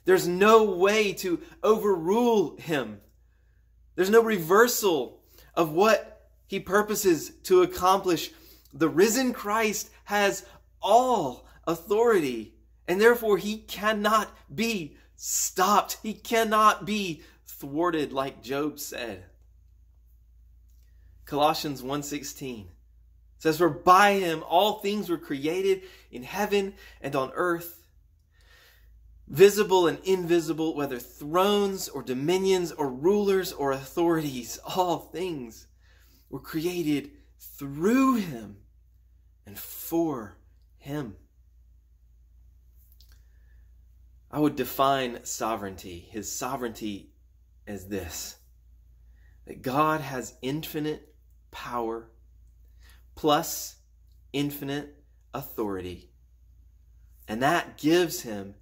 There's 0.05 0.29
no 0.29 0.65
way 0.65 1.13
to 1.15 1.41
overrule 1.63 2.57
him. 2.57 3.01
There's 3.95 4.11
no 4.11 4.23
reversal 4.23 5.21
of 5.55 5.73
what 5.73 6.31
he 6.47 6.61
purposes 6.61 7.31
to 7.45 7.63
accomplish. 7.63 8.31
The 8.73 8.89
risen 8.89 9.33
Christ 9.33 9.91
has 10.05 10.47
all 10.81 11.47
authority, 11.67 12.55
and 12.87 13.01
therefore 13.01 13.37
he 13.37 13.59
cannot 13.59 14.31
be 14.55 14.97
stopped. 15.17 15.99
He 16.03 16.15
cannot 16.15 16.87
be 16.87 17.23
thwarted 17.59 18.13
like 18.13 18.43
Job 18.43 18.79
said. 18.79 19.25
Colossians 21.25 21.83
1:16 21.83 22.69
says 23.39 23.59
for 23.59 23.69
by 23.69 24.15
him 24.15 24.43
all 24.49 24.79
things 24.79 25.09
were 25.09 25.19
created 25.19 25.83
in 26.11 26.23
heaven 26.23 26.75
and 27.01 27.15
on 27.15 27.31
earth 27.35 27.87
visible 29.27 29.87
and 29.87 29.99
invisible 30.05 30.75
whether 30.75 30.99
thrones 30.99 31.89
or 31.89 32.03
dominions 32.03 32.73
or 32.73 32.89
rulers 32.89 33.53
or 33.53 33.73
authorities 33.73 34.59
all 34.65 34.99
things 34.99 35.67
were 36.31 36.41
created 36.41 37.11
through 37.39 38.15
him 38.15 38.57
and 39.45 39.59
for 39.59 40.39
him 40.79 41.15
I 44.31 44.41
would 44.41 44.57
define 44.57 45.25
sovereignty 45.25 46.09
his 46.11 46.33
sovereignty 46.33 47.13
as 47.69 47.87
this 47.87 48.37
that 49.47 49.63
God 49.63 50.01
has 50.03 50.35
infinite 50.43 51.15
power 51.51 52.11
plus 53.15 53.77
infinite 54.33 55.03
authority. 55.33 56.11
And 57.27 57.43
that 57.43 57.79
gives 57.79 58.23
him 58.23 58.55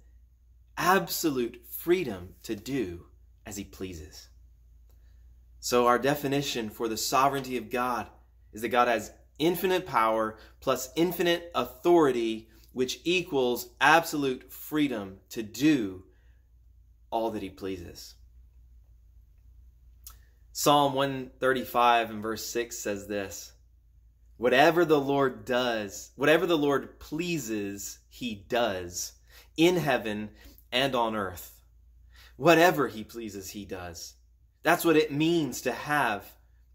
absolute 0.77 1.61
freedom 1.69 2.35
to 2.43 2.55
do 2.55 3.05
as 3.45 3.57
he 3.57 3.63
pleases. 3.65 4.29
So, 5.59 5.87
our 5.87 5.99
definition 5.99 6.69
for 6.69 6.87
the 6.87 6.95
sovereignty 6.95 7.57
of 7.57 7.69
God 7.69 8.07
is 8.53 8.61
that 8.61 8.69
God 8.69 8.87
has 8.87 9.11
infinite 9.39 9.85
power 9.85 10.37
plus 10.61 10.89
infinite 10.95 11.51
authority, 11.53 12.47
which 12.71 13.01
equals 13.03 13.69
absolute 13.81 14.51
freedom 14.51 15.17
to 15.29 15.43
do 15.43 16.03
all 17.11 17.31
that 17.31 17.41
he 17.41 17.49
pleases. 17.49 18.15
Psalm 20.59 20.95
135 20.95 22.09
and 22.09 22.23
verse 22.23 22.43
6 22.47 22.75
says 22.75 23.05
this 23.05 23.51
Whatever 24.37 24.85
the 24.85 24.99
Lord 24.99 25.45
does, 25.45 26.09
whatever 26.15 26.47
the 26.47 26.57
Lord 26.57 26.99
pleases, 26.99 27.99
he 28.09 28.43
does 28.49 29.13
in 29.55 29.75
heaven 29.75 30.31
and 30.71 30.95
on 30.95 31.15
earth. 31.15 31.61
Whatever 32.37 32.87
he 32.87 33.03
pleases, 33.03 33.51
he 33.51 33.65
does. 33.65 34.15
That's 34.63 34.83
what 34.83 34.97
it 34.97 35.11
means 35.11 35.61
to 35.61 35.71
have 35.71 36.25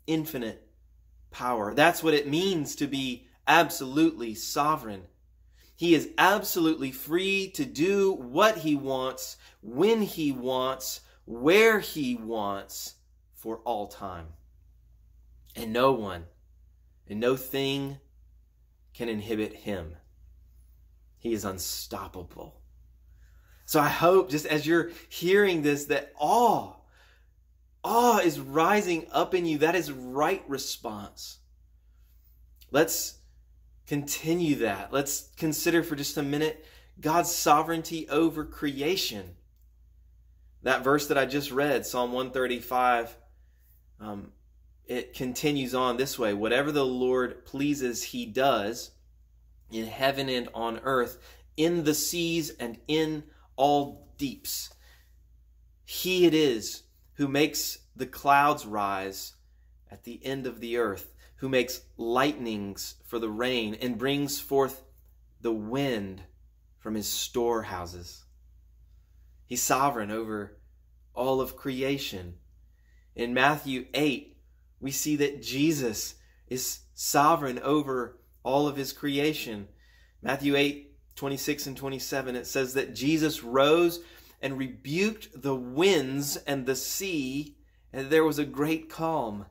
infinite 0.06 0.64
power. 1.32 1.74
That's 1.74 2.04
what 2.04 2.14
it 2.14 2.28
means 2.28 2.76
to 2.76 2.86
be 2.86 3.26
absolutely 3.48 4.36
sovereign. 4.36 5.08
He 5.74 5.96
is 5.96 6.10
absolutely 6.18 6.92
free 6.92 7.50
to 7.56 7.64
do 7.64 8.12
what 8.12 8.58
he 8.58 8.76
wants, 8.76 9.38
when 9.60 10.02
he 10.02 10.30
wants, 10.30 11.00
where 11.24 11.80
he 11.80 12.14
wants 12.14 12.94
for 13.42 13.56
all 13.64 13.88
time. 13.88 14.28
And 15.56 15.72
no 15.72 15.92
one 15.92 16.26
and 17.08 17.18
no 17.18 17.36
thing 17.36 17.98
can 18.94 19.08
inhibit 19.08 19.52
him. 19.52 19.96
He 21.18 21.32
is 21.32 21.44
unstoppable. 21.44 22.60
So 23.66 23.80
I 23.80 23.88
hope 23.88 24.30
just 24.30 24.46
as 24.46 24.64
you're 24.64 24.90
hearing 25.08 25.62
this 25.62 25.86
that 25.86 26.12
awe, 26.18 26.74
awe 27.82 28.18
is 28.18 28.38
rising 28.38 29.08
up 29.10 29.34
in 29.34 29.44
you. 29.44 29.58
That 29.58 29.74
is 29.74 29.90
right 29.90 30.44
response. 30.46 31.38
Let's 32.70 33.18
continue 33.88 34.54
that. 34.56 34.92
Let's 34.92 35.30
consider 35.36 35.82
for 35.82 35.96
just 35.96 36.16
a 36.16 36.22
minute 36.22 36.64
God's 37.00 37.34
sovereignty 37.34 38.08
over 38.08 38.44
creation. 38.44 39.34
That 40.62 40.84
verse 40.84 41.08
that 41.08 41.18
I 41.18 41.26
just 41.26 41.50
read, 41.50 41.84
Psalm 41.84 42.12
135, 42.12 43.16
um, 44.02 44.32
it 44.86 45.14
continues 45.14 45.74
on 45.74 45.96
this 45.96 46.18
way 46.18 46.34
whatever 46.34 46.72
the 46.72 46.84
Lord 46.84 47.44
pleases, 47.46 48.02
he 48.02 48.26
does 48.26 48.90
in 49.70 49.86
heaven 49.86 50.28
and 50.28 50.48
on 50.52 50.80
earth, 50.82 51.18
in 51.56 51.84
the 51.84 51.94
seas 51.94 52.50
and 52.58 52.78
in 52.88 53.24
all 53.56 54.08
deeps. 54.18 54.70
He 55.84 56.26
it 56.26 56.34
is 56.34 56.82
who 57.14 57.28
makes 57.28 57.78
the 57.94 58.06
clouds 58.06 58.66
rise 58.66 59.34
at 59.90 60.04
the 60.04 60.24
end 60.24 60.46
of 60.46 60.60
the 60.60 60.76
earth, 60.76 61.14
who 61.36 61.48
makes 61.48 61.82
lightnings 61.96 62.96
for 63.04 63.18
the 63.18 63.28
rain 63.28 63.76
and 63.80 63.98
brings 63.98 64.40
forth 64.40 64.82
the 65.40 65.52
wind 65.52 66.22
from 66.78 66.94
his 66.94 67.06
storehouses. 67.06 68.24
He's 69.46 69.62
sovereign 69.62 70.10
over 70.10 70.58
all 71.14 71.40
of 71.40 71.56
creation. 71.56 72.34
In 73.14 73.34
Matthew 73.34 73.86
8, 73.94 74.36
we 74.80 74.90
see 74.90 75.16
that 75.16 75.42
Jesus 75.42 76.14
is 76.48 76.80
sovereign 76.94 77.58
over 77.60 78.18
all 78.42 78.66
of 78.66 78.76
his 78.76 78.92
creation. 78.92 79.68
Matthew 80.22 80.56
8, 80.56 80.90
26 81.16 81.66
and 81.66 81.76
27, 81.76 82.36
it 82.36 82.46
says 82.46 82.74
that 82.74 82.94
Jesus 82.94 83.42
rose 83.42 84.00
and 84.40 84.58
rebuked 84.58 85.42
the 85.42 85.54
winds 85.54 86.36
and 86.36 86.66
the 86.66 86.74
sea, 86.74 87.56
and 87.92 88.10
there 88.10 88.24
was 88.24 88.38
a 88.38 88.44
great 88.44 88.88
calm. 88.88 89.46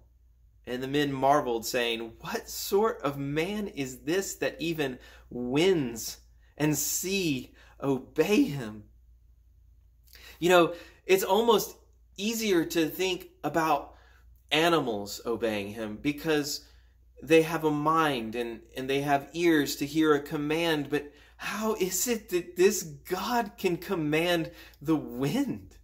And 0.68 0.84
the 0.84 0.88
men 0.88 1.12
marveled, 1.12 1.66
saying, 1.66 2.14
What 2.20 2.50
sort 2.50 3.02
of 3.02 3.18
man 3.18 3.68
is 3.68 4.00
this 4.00 4.36
that 4.36 4.58
even 4.60 5.00
winds 5.30 6.18
and 6.58 6.78
sea 6.78 7.54
obey 7.82 8.44
him? 8.44 8.84
You 10.40 10.50
know, 10.50 10.74
it's 11.06 11.24
almost 11.24 11.76
easier 12.18 12.66
to 12.66 12.88
think 12.88 13.30
about 13.44 13.96
animals 14.52 15.22
obeying 15.26 15.70
him 15.70 15.98
because 16.02 16.66
they 17.24 17.44
have 17.44 17.64
a 17.64 17.72
mind 17.72 18.36
and, 18.36 18.62
and 18.76 18.90
they 18.90 19.02
have 19.02 19.30
ears 19.34 19.76
to 19.78 19.86
hear 19.86 20.14
a 20.14 20.22
command. 20.22 20.90
But 20.90 21.12
how 21.38 21.76
is 21.76 22.08
it 22.08 22.30
that 22.30 22.56
this 22.56 22.84
God 22.84 23.54
can 23.58 23.78
command 23.78 24.52
the 24.82 24.96
wind? 24.96 25.78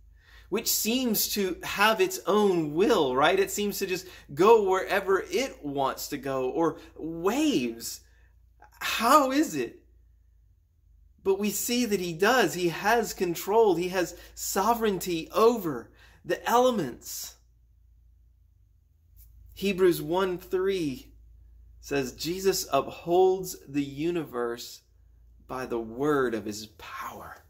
Which 0.49 0.69
seems 0.69 1.27
to 1.33 1.57
have 1.63 1.99
its 1.99 2.19
own 2.25 2.73
will, 2.73 3.15
right? 3.15 3.39
It 3.39 3.51
seems 3.51 3.79
to 3.79 3.85
just 3.85 4.07
go 4.33 4.63
wherever 4.63 5.19
it 5.29 5.63
wants 5.63 6.07
to 6.09 6.17
go, 6.17 6.49
or 6.49 6.77
waves. 6.95 7.99
How 8.79 9.31
is 9.31 9.55
it? 9.55 9.83
But 11.21 11.37
we 11.37 11.49
see 11.49 11.83
that 11.83 11.99
he 11.99 12.13
does. 12.13 12.53
He 12.53 12.69
has 12.69 13.13
control, 13.13 13.75
he 13.75 13.89
has 13.89 14.15
sovereignty 14.35 15.27
over 15.33 15.89
the 16.27 16.47
elements. 16.47 17.35
Hebrews 19.55 20.01
1 20.01 20.37
3 20.37 21.07
says 21.79 22.11
Jesus 22.11 22.67
upholds 22.71 23.55
the 23.67 23.83
universe 23.83 24.81
by 25.47 25.65
the 25.65 25.79
word 25.79 26.35
of 26.35 26.45
his 26.45 26.67
power. 26.77 27.43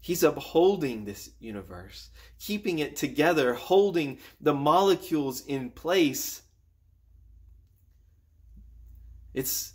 He's 0.00 0.22
upholding 0.22 1.06
this 1.06 1.30
universe, 1.40 2.10
keeping 2.38 2.78
it 2.78 2.96
together, 2.96 3.54
holding 3.54 4.18
the 4.38 4.52
molecules 4.52 5.40
in 5.46 5.70
place. 5.70 6.42
It's 9.32 9.72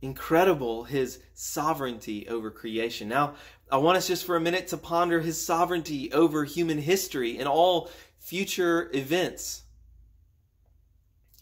incredible 0.00 0.84
his 0.84 1.20
sovereignty 1.34 2.26
over 2.28 2.50
creation. 2.50 3.08
Now, 3.08 3.34
I 3.70 3.76
want 3.76 3.98
us 3.98 4.06
just 4.06 4.24
for 4.24 4.36
a 4.36 4.40
minute 4.40 4.68
to 4.68 4.78
ponder 4.78 5.20
his 5.20 5.44
sovereignty 5.44 6.10
over 6.12 6.44
human 6.44 6.78
history 6.78 7.38
and 7.38 7.46
all 7.46 7.90
future 8.18 8.90
events. 8.94 9.62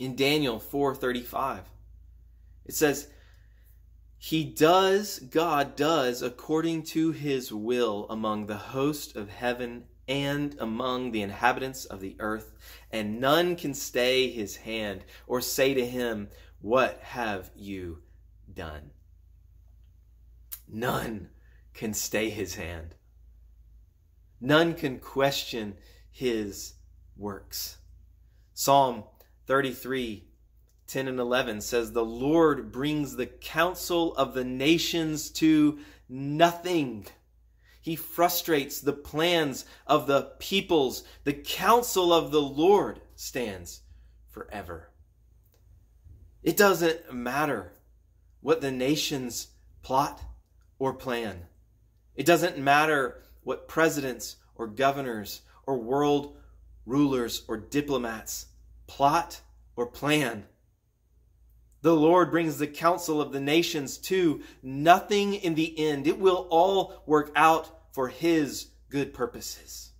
In 0.00 0.16
Daniel 0.16 0.58
4:35, 0.58 1.60
it 2.64 2.74
says, 2.74 3.08
He 4.18 4.44
does, 4.44 5.20
God 5.20 5.76
does, 5.76 6.20
according 6.20 6.82
to 6.84 7.12
his 7.12 7.52
will 7.52 8.06
among 8.10 8.46
the 8.46 8.56
host 8.56 9.14
of 9.14 9.28
heaven 9.28 9.84
and 10.08 10.56
among 10.58 11.12
the 11.12 11.22
inhabitants 11.22 11.84
of 11.84 12.00
the 12.00 12.16
earth, 12.18 12.52
and 12.90 13.20
none 13.20 13.54
can 13.54 13.72
stay 13.72 14.30
his 14.30 14.56
hand 14.56 15.04
or 15.28 15.40
say 15.40 15.74
to 15.74 15.86
him, 15.86 16.28
What 16.60 16.98
have 17.02 17.50
you 17.54 18.02
done? 18.52 18.90
None 20.68 21.30
can 21.76 21.94
stay 21.94 22.30
his 22.30 22.56
hand. 22.56 22.94
None 24.40 24.74
can 24.74 24.98
question 24.98 25.76
his 26.10 26.74
works. 27.16 27.78
Psalm 28.54 29.04
33 29.46 30.24
10 30.88 31.08
and 31.08 31.18
11 31.18 31.60
says, 31.60 31.92
The 31.92 32.04
Lord 32.04 32.70
brings 32.70 33.16
the 33.16 33.26
counsel 33.26 34.14
of 34.14 34.34
the 34.34 34.44
nations 34.44 35.30
to 35.30 35.80
nothing. 36.08 37.06
He 37.80 37.96
frustrates 37.96 38.80
the 38.80 38.92
plans 38.92 39.64
of 39.86 40.06
the 40.06 40.32
peoples. 40.38 41.02
The 41.24 41.32
counsel 41.32 42.12
of 42.12 42.30
the 42.30 42.40
Lord 42.40 43.00
stands 43.16 43.82
forever. 44.28 44.90
It 46.42 46.56
doesn't 46.56 47.12
matter 47.12 47.72
what 48.40 48.60
the 48.60 48.70
nations 48.70 49.48
plot 49.82 50.22
or 50.78 50.92
plan. 50.92 51.46
It 52.16 52.26
doesn't 52.26 52.58
matter 52.58 53.22
what 53.44 53.68
presidents 53.68 54.36
or 54.56 54.66
governors 54.66 55.42
or 55.66 55.78
world 55.78 56.36
rulers 56.86 57.42
or 57.48 57.56
diplomats 57.56 58.46
plot 58.86 59.40
or 59.74 59.86
plan. 59.86 60.46
The 61.82 61.94
Lord 61.94 62.30
brings 62.30 62.58
the 62.58 62.66
counsel 62.66 63.20
of 63.20 63.32
the 63.32 63.40
nations 63.40 63.98
to 63.98 64.42
nothing 64.62 65.34
in 65.34 65.54
the 65.54 65.78
end. 65.78 66.06
It 66.06 66.18
will 66.18 66.46
all 66.50 67.02
work 67.06 67.30
out 67.36 67.70
for 67.92 68.08
His 68.08 68.68
good 68.88 69.12
purposes. 69.12 69.90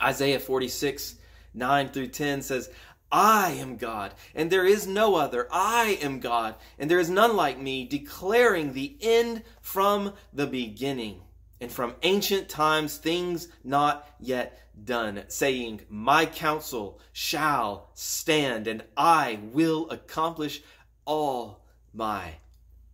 Isaiah 0.00 0.38
46, 0.38 1.16
9 1.54 1.88
through 1.88 2.08
10 2.08 2.42
says, 2.42 2.70
I 3.10 3.52
am 3.52 3.76
God, 3.76 4.14
and 4.34 4.50
there 4.50 4.66
is 4.66 4.86
no 4.86 5.14
other. 5.14 5.46
I 5.50 5.98
am 6.02 6.18
God, 6.18 6.56
and 6.78 6.90
there 6.90 6.98
is 6.98 7.08
none 7.08 7.36
like 7.36 7.58
me, 7.58 7.84
declaring 7.84 8.72
the 8.72 8.96
end 9.00 9.42
from 9.60 10.14
the 10.32 10.46
beginning, 10.46 11.22
and 11.60 11.70
from 11.70 11.94
ancient 12.02 12.48
times 12.48 12.96
things 12.96 13.48
not 13.62 14.08
yet 14.18 14.66
done, 14.84 15.24
saying, 15.28 15.82
My 15.88 16.26
counsel 16.26 17.00
shall 17.12 17.90
stand, 17.94 18.66
and 18.66 18.82
I 18.96 19.38
will 19.52 19.88
accomplish 19.90 20.62
all 21.04 21.64
my 21.94 22.34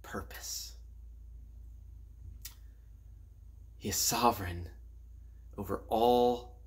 purpose. 0.02 0.74
He 3.78 3.88
is 3.88 3.96
sovereign 3.96 4.68
over 5.56 5.82
all 5.88 6.58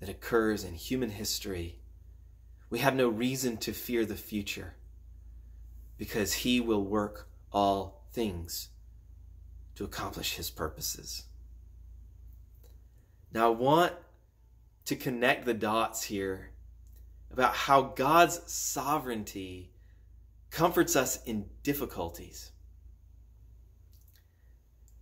that 0.00 0.08
occurs 0.08 0.64
in 0.64 0.74
human 0.74 1.10
history 1.10 1.78
we 2.72 2.78
have 2.78 2.94
no 2.94 3.06
reason 3.06 3.58
to 3.58 3.70
fear 3.70 4.06
the 4.06 4.16
future 4.16 4.72
because 5.98 6.32
He 6.32 6.58
will 6.58 6.82
work 6.82 7.28
all 7.52 8.06
things 8.14 8.70
to 9.74 9.84
accomplish 9.84 10.36
His 10.36 10.48
purposes. 10.48 11.24
Now, 13.30 13.48
I 13.48 13.50
want 13.50 13.92
to 14.86 14.96
connect 14.96 15.44
the 15.44 15.52
dots 15.52 16.04
here 16.04 16.52
about 17.30 17.54
how 17.54 17.82
God's 17.82 18.40
sovereignty 18.50 19.70
comforts 20.50 20.96
us 20.96 21.22
in 21.24 21.44
difficulties. 21.62 22.52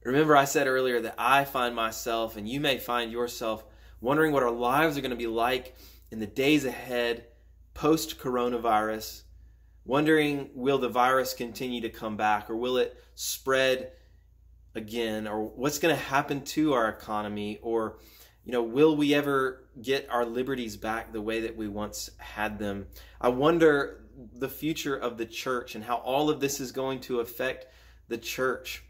Remember, 0.02 0.36
I 0.36 0.44
said 0.44 0.66
earlier 0.66 1.00
that 1.02 1.14
I 1.16 1.44
find 1.44 1.76
myself, 1.76 2.36
and 2.36 2.48
you 2.48 2.58
may 2.58 2.78
find 2.78 3.12
yourself, 3.12 3.64
wondering 4.00 4.32
what 4.32 4.42
our 4.42 4.50
lives 4.50 4.98
are 4.98 5.02
going 5.02 5.10
to 5.10 5.16
be 5.16 5.28
like 5.28 5.76
in 6.10 6.18
the 6.18 6.26
days 6.26 6.64
ahead 6.64 7.26
post 7.80 8.18
coronavirus, 8.18 9.22
wondering 9.86 10.50
will 10.54 10.76
the 10.76 10.86
virus 10.86 11.32
continue 11.32 11.80
to 11.80 11.88
come 11.88 12.14
back 12.14 12.50
or 12.50 12.54
will 12.54 12.76
it 12.76 13.02
spread 13.14 13.90
again 14.74 15.26
or 15.26 15.42
what's 15.42 15.78
going 15.78 15.94
to 15.94 16.02
happen 16.02 16.42
to 16.42 16.74
our 16.74 16.90
economy 16.90 17.58
or 17.62 17.96
you 18.44 18.52
know 18.52 18.62
will 18.62 18.94
we 18.94 19.14
ever 19.14 19.64
get 19.80 20.06
our 20.10 20.26
liberties 20.26 20.76
back 20.76 21.10
the 21.10 21.22
way 21.22 21.40
that 21.40 21.56
we 21.56 21.68
once 21.68 22.10
had 22.18 22.58
them? 22.58 22.86
I 23.18 23.30
wonder 23.30 24.04
the 24.34 24.50
future 24.50 24.96
of 24.96 25.16
the 25.16 25.24
church 25.24 25.74
and 25.74 25.82
how 25.82 25.96
all 25.96 26.28
of 26.28 26.38
this 26.38 26.60
is 26.60 26.72
going 26.72 27.00
to 27.00 27.20
affect 27.20 27.64
the 28.08 28.18
church. 28.18 28.84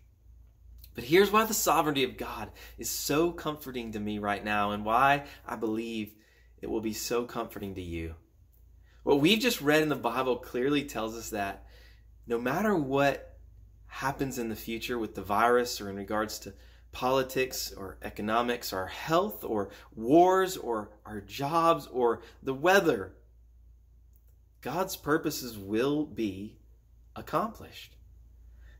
But 0.96 1.05
here's 1.05 1.31
why 1.31 1.44
the 1.44 1.55
sovereignty 1.55 2.03
of 2.03 2.16
god 2.16 2.50
is 2.76 2.90
so 2.90 3.31
comforting 3.31 3.92
to 3.92 4.00
me 4.00 4.18
right 4.18 4.44
now 4.44 4.72
and 4.72 4.85
why 4.85 5.26
i 5.46 5.55
believe 5.55 6.12
it 6.61 6.68
will 6.68 6.81
be 6.81 6.92
so 6.92 7.22
comforting 7.24 7.76
to 7.76 7.83
you 7.83 8.16
what 9.02 9.20
we've 9.20 9.40
just 9.40 9.60
read 9.60 9.82
in 9.82 9.88
the 9.88 9.96
Bible 9.96 10.36
clearly 10.36 10.84
tells 10.84 11.16
us 11.16 11.30
that 11.30 11.66
no 12.26 12.38
matter 12.38 12.74
what 12.74 13.36
happens 13.86 14.38
in 14.38 14.48
the 14.48 14.56
future 14.56 14.98
with 14.98 15.14
the 15.14 15.22
virus 15.22 15.80
or 15.80 15.88
in 15.90 15.96
regards 15.96 16.38
to 16.40 16.54
politics 16.92 17.72
or 17.76 17.98
economics 18.02 18.72
or 18.72 18.86
health 18.86 19.44
or 19.44 19.70
wars 19.94 20.56
or 20.56 20.90
our 21.06 21.20
jobs 21.20 21.88
or 21.92 22.20
the 22.42 22.54
weather, 22.54 23.12
God's 24.60 24.96
purposes 24.96 25.56
will 25.58 26.04
be 26.04 26.58
accomplished. 27.16 27.96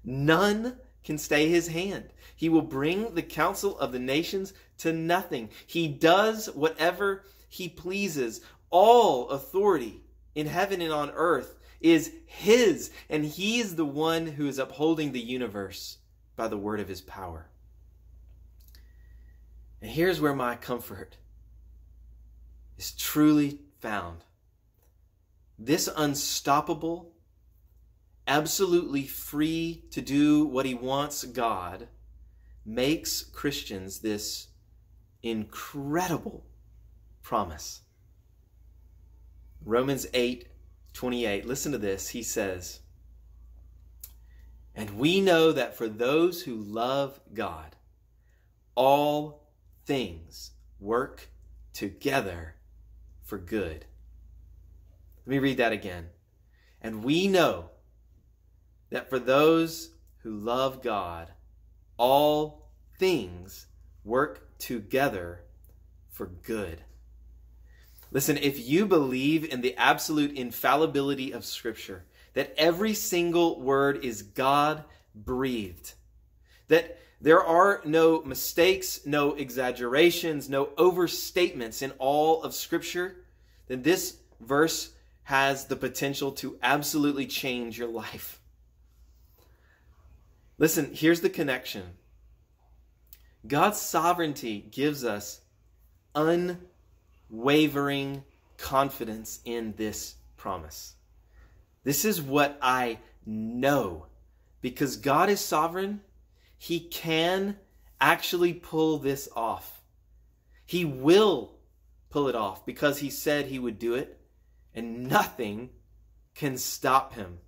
None 0.05 0.77
can 1.03 1.19
stay 1.19 1.49
his 1.49 1.69
hand. 1.69 2.11
He 2.37 2.49
will 2.49 2.63
bring 2.63 3.15
the 3.15 3.23
counsel 3.23 3.79
of 3.79 3.93
the 3.93 3.99
nations 3.99 4.53
to 4.79 4.93
nothing. 4.93 5.51
He 5.67 5.89
does 5.89 6.47
whatever 6.47 7.25
he 7.49 7.69
pleases. 7.69 8.41
All 8.71 9.31
authority 9.31 10.03
in 10.41 10.47
heaven 10.47 10.81
and 10.81 10.93
on 10.93 11.11
earth 11.15 11.59
is 11.81 12.13
His, 12.27 12.91
and 13.09 13.25
He 13.25 13.61
is 13.61 13.77
the 13.77 13.85
one 13.85 14.27
who 14.27 14.49
is 14.49 14.59
upholding 14.59 15.13
the 15.13 15.21
universe 15.21 15.99
by 16.37 16.49
the 16.49 16.59
word 16.59 16.81
of 16.81 16.89
His 16.89 17.01
power. 17.01 17.47
And 19.81 19.91
here's 19.91 20.21
where 20.21 20.35
my 20.35 20.57
comfort 20.57 21.17
is 22.77 22.93
truly 22.93 23.61
found. 23.81 24.25
This 25.59 25.89
unstoppable, 25.95 27.13
absolutely 28.27 29.07
free 29.07 29.85
to 29.91 30.01
do 30.01 30.45
what 30.45 30.67
He 30.67 30.75
wants 30.75 31.25
God 31.25 31.89
makes 32.65 33.23
Christians 33.23 34.01
this 34.01 34.49
incredible 35.23 36.47
promise. 37.23 37.83
Romans 39.65 40.07
8 40.15 40.47
28. 40.93 41.47
Listen 41.47 41.73
to 41.73 41.79
this. 41.79 42.09
He 42.09 42.23
says, 42.23 42.81
And 44.75 44.99
we 44.99 45.21
know 45.21 45.53
that 45.53 45.77
for 45.77 45.89
those 45.89 46.43
who 46.43 46.57
love 46.57 47.21
God, 47.33 47.77
all 48.75 49.47
things 49.87 50.53
work 50.81 51.29
together 51.73 52.57
for 53.23 53.39
good. 53.39 53.85
Let 55.25 55.31
me 55.31 55.39
read 55.39 55.59
that 55.59 55.73
again. 55.73 56.09
And 56.83 57.05
we 57.05 57.29
know 57.29 57.71
that 58.91 59.09
for 59.09 59.19
those 59.19 59.91
who 60.23 60.37
love 60.37 60.83
God, 60.83 61.31
all 61.97 62.71
things 62.99 63.67
work 64.05 64.59
together 64.59 65.45
for 66.09 66.27
good. 66.27 66.83
Listen, 68.11 68.37
if 68.37 68.59
you 68.59 68.87
believe 68.87 69.45
in 69.45 69.61
the 69.61 69.77
absolute 69.77 70.37
infallibility 70.37 71.33
of 71.33 71.45
Scripture, 71.45 72.05
that 72.35 72.55
every 72.57 72.95
single 72.95 73.61
word 73.61 74.05
is 74.05 74.23
God 74.23 74.85
breathed, 75.15 75.95
that 76.69 76.99
there 77.21 77.43
are 77.43 77.83
no 77.85 78.23
mistakes, 78.23 79.01
no 79.05 79.35
exaggerations, 79.35 80.49
no 80.49 80.67
overstatements 80.77 81.83
in 81.83 81.93
all 81.99 82.43
of 82.43 82.55
Scripture, 82.55 83.25
then 83.69 83.83
this 83.83 84.17
verse 84.41 84.93
has 85.25 85.67
the 85.67 85.77
potential 85.77 86.33
to 86.33 86.59
absolutely 86.63 87.27
change 87.27 87.79
your 87.79 87.89
life. 87.89 88.41
Listen, 90.59 90.91
here's 90.93 91.21
the 91.21 91.31
connection 91.31 91.85
God's 93.47 93.81
sovereignty 93.81 94.67
gives 94.71 95.05
us 95.05 95.41
un 96.15 96.59
wavering 97.31 98.25
confidence 98.59 99.41
in 99.45 99.75
this 99.77 100.17
promise. 100.37 100.95
This 101.85 102.05
is 102.05 102.21
what 102.21 102.59
I 102.61 102.99
know. 103.25 104.07
Because 104.61 104.97
God 104.97 105.31
is 105.31 105.41
sovereign, 105.41 106.03
He 106.59 106.81
can 106.81 107.57
actually 108.01 108.53
pull 108.53 108.99
this 108.99 109.29
off. 109.35 109.83
He 110.67 110.85
will 110.85 111.57
pull 112.11 112.29
it 112.29 112.35
off 112.35 112.67
because 112.67 112.99
he 112.99 113.11
said 113.11 113.47
he 113.47 113.59
would 113.59 113.79
do 113.79 113.95
it, 113.95 114.21
and 114.75 115.09
nothing 115.09 115.71
can 116.35 116.57
stop 116.57 117.15
him. 117.15 117.39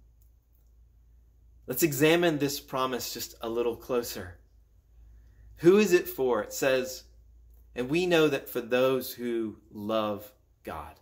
Let's 1.66 1.83
examine 1.83 2.38
this 2.38 2.61
promise 2.61 3.14
just 3.14 3.35
a 3.40 3.49
little 3.49 3.77
closer. 3.77 4.38
Who 5.59 5.79
is 5.79 5.92
it 5.92 6.09
for? 6.09 6.42
It 6.42 6.53
says, 6.53 7.05
and 7.74 7.88
we 7.88 8.06
know 8.06 8.28
that 8.28 8.48
for 8.48 8.61
those 8.61 9.12
who 9.12 9.56
love 9.70 10.30
God. 10.64 11.00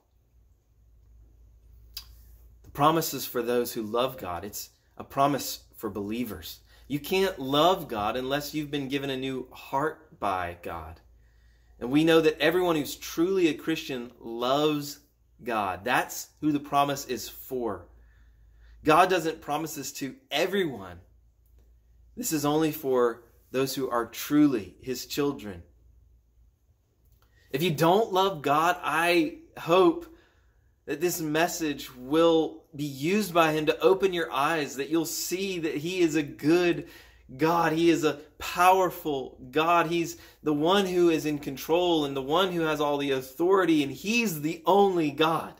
The 2.62 2.70
promise 2.70 3.12
is 3.14 3.26
for 3.26 3.42
those 3.42 3.72
who 3.72 3.83
love 3.83 4.18
God. 4.18 4.44
It's 4.44 4.70
a 4.96 5.04
promise 5.04 5.64
for 5.76 5.90
believers. 5.90 6.61
You 6.87 7.00
can't 7.00 7.38
love 7.38 7.88
God 7.88 8.16
unless 8.16 8.54
you've 8.54 8.70
been 8.70 8.88
given 8.88 9.11
a 9.11 9.16
new 9.16 9.48
heart 9.52 10.18
by 10.20 10.56
God. 10.62 11.00
And 11.80 11.90
we 11.90 12.04
know 12.04 12.20
that 12.20 12.40
everyone 12.40 12.76
who's 12.76 12.96
truly 12.96 13.48
a 13.48 13.54
Christian 13.54 14.12
loves 14.20 15.00
God. 15.42 15.85
That's 15.85 16.28
who 16.40 16.52
the 16.52 16.61
promise 16.61 17.06
is 17.06 17.28
for. 17.28 17.87
God 18.85 19.11
doesn't 19.11 19.40
promise 19.40 19.74
this 19.74 19.92
to 19.94 20.14
everyone. 20.30 21.00
This 22.16 22.33
is 22.33 22.44
only 22.44 22.72
for 22.72 23.24
those 23.50 23.74
who 23.74 23.88
are 23.88 24.06
truly 24.06 24.76
his 24.80 25.06
children. 25.06 25.62
If 27.50 27.62
you 27.62 27.70
don't 27.70 28.12
love 28.12 28.42
God, 28.42 28.76
I 28.82 29.38
hope 29.58 30.06
that 30.86 31.00
this 31.00 31.20
message 31.20 31.94
will 31.94 32.64
be 32.74 32.84
used 32.84 33.34
by 33.34 33.52
him 33.52 33.66
to 33.66 33.80
open 33.80 34.12
your 34.12 34.30
eyes, 34.32 34.76
that 34.76 34.88
you'll 34.88 35.06
see 35.06 35.58
that 35.60 35.76
he 35.76 36.00
is 36.00 36.14
a 36.14 36.22
good 36.22 36.88
God. 37.36 37.72
He 37.72 37.90
is 37.90 38.04
a 38.04 38.14
powerful 38.38 39.38
God. 39.50 39.86
He's 39.86 40.16
the 40.42 40.52
one 40.52 40.86
who 40.86 41.10
is 41.10 41.26
in 41.26 41.38
control 41.38 42.04
and 42.04 42.16
the 42.16 42.22
one 42.22 42.52
who 42.52 42.62
has 42.62 42.80
all 42.80 42.98
the 42.98 43.12
authority, 43.12 43.82
and 43.82 43.92
He's 43.92 44.40
the 44.40 44.62
only 44.66 45.10
God. 45.10 45.54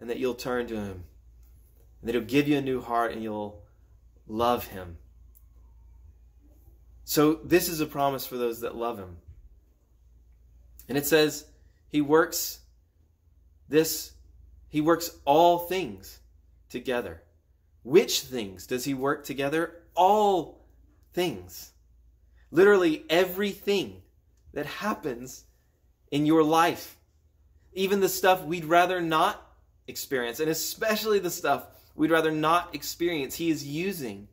And 0.00 0.08
that 0.10 0.18
you'll 0.18 0.34
turn 0.34 0.66
to 0.68 0.76
Him, 0.76 1.04
and 2.00 2.08
that 2.08 2.12
He'll 2.12 2.22
give 2.22 2.48
you 2.48 2.58
a 2.58 2.62
new 2.62 2.80
heart 2.80 3.12
and 3.12 3.22
you'll 3.22 3.64
love 4.26 4.68
Him. 4.68 4.98
So, 7.04 7.34
this 7.34 7.68
is 7.68 7.80
a 7.80 7.86
promise 7.86 8.26
for 8.26 8.36
those 8.36 8.60
that 8.60 8.76
love 8.76 8.98
Him. 8.98 9.16
And 10.88 10.96
it 10.96 11.06
says, 11.06 11.44
He 11.88 12.00
works 12.00 12.60
this, 13.68 14.12
He 14.68 14.80
works 14.80 15.10
all 15.24 15.58
things 15.58 16.20
together. 16.70 17.22
Which 17.82 18.20
things 18.20 18.66
does 18.66 18.84
He 18.84 18.94
work 18.94 19.24
together? 19.24 19.78
all 19.98 20.64
things. 21.12 21.72
Literally 22.50 23.04
everything 23.10 24.00
that 24.54 24.64
happens 24.64 25.44
in 26.10 26.24
your 26.24 26.42
life. 26.42 26.96
Even 27.74 28.00
the 28.00 28.08
stuff 28.08 28.44
we'd 28.44 28.64
rather 28.64 29.02
not 29.02 29.44
experience, 29.88 30.40
and 30.40 30.48
especially 30.48 31.18
the 31.18 31.30
stuff 31.30 31.66
we'd 31.94 32.10
rather 32.10 32.30
not 32.30 32.74
experience, 32.74 33.34
He 33.34 33.50
is 33.50 33.66
using 33.66 34.28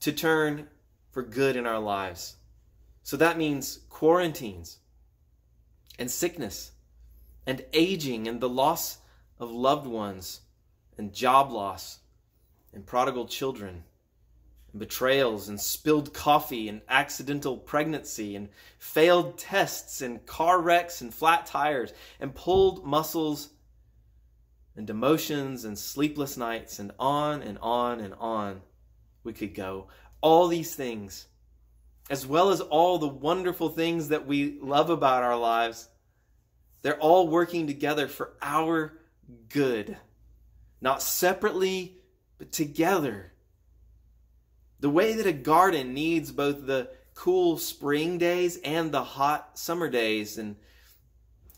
to 0.00 0.12
turn 0.12 0.68
for 1.10 1.22
good 1.22 1.56
in 1.56 1.66
our 1.66 1.80
lives. 1.80 2.36
So 3.02 3.16
that 3.16 3.36
means 3.36 3.80
quarantines 3.90 4.78
and 5.98 6.10
sickness 6.10 6.72
and 7.46 7.64
aging 7.72 8.28
and 8.28 8.40
the 8.40 8.48
loss 8.48 8.98
of 9.38 9.50
loved 9.50 9.86
ones 9.86 10.40
and 10.96 11.12
job 11.12 11.50
loss 11.50 11.98
and 12.72 12.86
prodigal 12.86 13.26
children 13.26 13.84
and 14.72 14.80
betrayals 14.80 15.48
and 15.48 15.60
spilled 15.60 16.14
coffee 16.14 16.68
and 16.68 16.80
accidental 16.88 17.56
pregnancy 17.56 18.36
and 18.36 18.48
failed 18.78 19.36
tests 19.38 20.00
and 20.00 20.24
car 20.26 20.60
wrecks 20.60 21.00
and 21.00 21.12
flat 21.12 21.46
tires 21.46 21.92
and 22.20 22.34
pulled 22.34 22.84
muscles 22.84 23.50
and 24.76 24.86
demotions 24.86 25.64
and 25.64 25.78
sleepless 25.78 26.36
nights 26.36 26.78
and 26.78 26.92
on 26.98 27.42
and 27.42 27.58
on 27.60 28.00
and 28.00 28.14
on 28.14 28.62
we 29.24 29.32
could 29.32 29.54
go. 29.54 29.88
All 30.20 30.48
these 30.48 30.74
things, 30.74 31.26
as 32.12 32.26
well 32.26 32.50
as 32.50 32.60
all 32.60 32.98
the 32.98 33.08
wonderful 33.08 33.70
things 33.70 34.08
that 34.08 34.26
we 34.26 34.58
love 34.60 34.90
about 34.90 35.22
our 35.22 35.38
lives, 35.38 35.88
they're 36.82 37.00
all 37.00 37.26
working 37.26 37.66
together 37.66 38.06
for 38.06 38.34
our 38.42 38.98
good. 39.48 39.96
Not 40.82 41.02
separately, 41.02 41.96
but 42.36 42.52
together 42.52 43.32
the 44.80 44.90
way 44.90 45.14
that 45.14 45.26
a 45.26 45.32
garden 45.32 45.94
needs 45.94 46.30
both 46.30 46.66
the 46.66 46.90
cool 47.14 47.56
spring 47.56 48.18
days 48.18 48.58
and 48.62 48.92
the 48.92 49.02
hot 49.02 49.58
summer 49.58 49.88
days, 49.88 50.36
and 50.36 50.56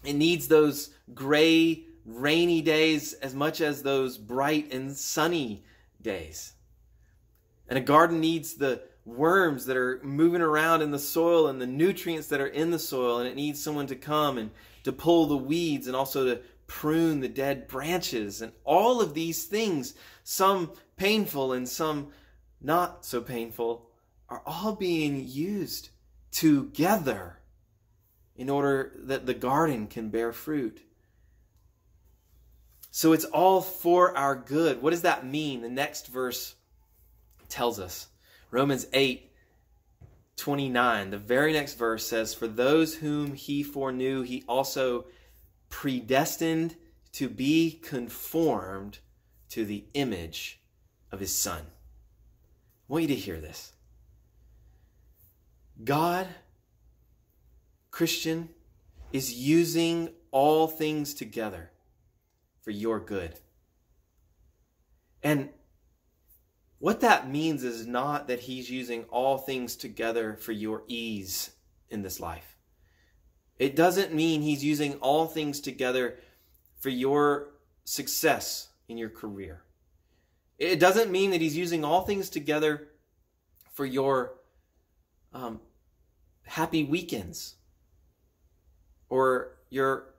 it 0.05 0.12
needs 0.12 0.47
those 0.47 0.90
gray, 1.14 1.83
rainy 2.07 2.62
days 2.62 3.12
as 3.14 3.35
much 3.35 3.61
as 3.61 3.83
those 3.83 4.19
bright 4.19 4.73
and 4.73 4.97
sunny 4.97 5.64
days. 6.01 6.53
And 7.69 7.77
a 7.77 7.83
garden 7.83 8.21
needs 8.21 8.55
the 8.55 8.83
worms 9.05 9.67
that 9.67 9.77
are 9.77 10.01
moving 10.03 10.40
around 10.40 10.83
in 10.83 10.90
the 10.90 10.99
soil 10.99 11.49
and 11.49 11.61
the 11.61 11.67
nutrients 11.67 12.29
that 12.29 12.40
are 12.40 12.47
in 12.47 12.71
the 12.71 12.79
soil, 12.79 13.19
and 13.19 13.29
it 13.29 13.37
needs 13.37 13.62
someone 13.62 13.87
to 13.87 13.97
come 13.97 14.38
and 14.38 14.51
to 14.85 14.93
pull 14.93 15.27
the 15.27 15.37
weeds 15.37 15.87
and 15.87 15.95
also 15.95 16.25
to 16.25 16.40
prune 16.67 17.21
the 17.21 17.29
dead 17.29 17.69
branches. 17.69 18.40
And 18.40 18.53
all 18.64 19.01
of 19.01 19.14
these 19.14 19.45
things, 19.45 19.95
some 20.23 20.73
painful 20.97 21.53
and 21.53 21.69
some 21.69 22.09
not 22.61 23.05
so 23.05 23.21
painful, 23.21 23.90
are 24.29 24.43
all 24.47 24.75
being 24.75 25.27
used 25.29 25.90
together 26.31 27.38
in 28.37 28.49
order 28.49 28.93
that 28.97 29.27
the 29.27 29.35
garden 29.35 29.87
can 29.87 30.09
bear 30.09 30.33
fruit. 30.33 30.81
So 32.90 33.12
it's 33.12 33.25
all 33.27 33.61
for 33.61 34.17
our 34.17 34.35
good. 34.35 34.81
What 34.81 34.90
does 34.90 35.03
that 35.03 35.27
mean? 35.27 35.62
The 35.62 35.69
next 35.69 36.09
verse 36.09 36.55
tells 37.49 37.79
us. 37.79 38.09
Romans 38.55 38.87
8 38.93 39.33
29, 40.37 41.11
the 41.11 41.19
very 41.19 41.53
next 41.53 41.75
verse 41.75 42.07
says, 42.07 42.35
For 42.35 42.47
those 42.47 42.95
whom 42.95 43.35
he 43.35 43.64
foreknew, 43.64 44.23
he 44.23 44.45
also 44.49 45.07
predestined 45.71 46.77
to 47.14 47.29
be 47.29 47.81
conformed 47.83 49.01
to 49.49 49.64
the 49.64 49.85
image 49.95 50.61
of 51.11 51.19
his 51.19 51.35
son. 51.35 51.62
I 51.62 52.93
want 52.93 53.03
you 53.03 53.09
to 53.09 53.14
hear 53.17 53.40
this. 53.40 53.73
God, 55.83 56.29
Christian, 57.90 58.51
is 59.12 59.35
using 59.35 60.11
all 60.31 60.69
things 60.69 61.12
together 61.12 61.73
for 62.62 62.71
your 62.71 63.01
good. 63.01 63.35
And 65.25 65.49
what 66.85 67.01
that 67.01 67.31
means 67.31 67.64
is 67.64 67.87
not 67.87 68.29
that 68.29 68.40
He's 68.40 68.70
using 68.70 69.05
all 69.05 69.38
things 69.38 69.75
together 69.75 70.37
for 70.37 70.53
your 70.53 70.83
ease 70.87 71.51
in 71.88 72.03
this 72.03 72.20
life. 72.20 72.57
It 73.59 73.75
doesn't 73.75 74.12
mean 74.12 74.42
He's 74.42 74.62
using 74.62 74.94
all 74.94 75.27
things 75.27 75.61
together 75.61 76.18
for 76.79 76.90
your 76.90 77.49
success 77.85 78.68
in 78.88 78.99
your 78.99 79.09
career. 79.09 79.62
It 80.59 80.79
doesn't 80.79 81.11
mean 81.11 81.31
that 81.31 81.40
he's 81.40 81.57
using 81.57 81.83
all 81.83 82.03
things 82.03 82.29
together 82.29 82.88
for 83.73 83.87
your 83.87 84.35
um, 85.33 85.61
happy 86.42 86.85
weekends 86.85 87.55
or 89.09 89.57
your 89.70 90.14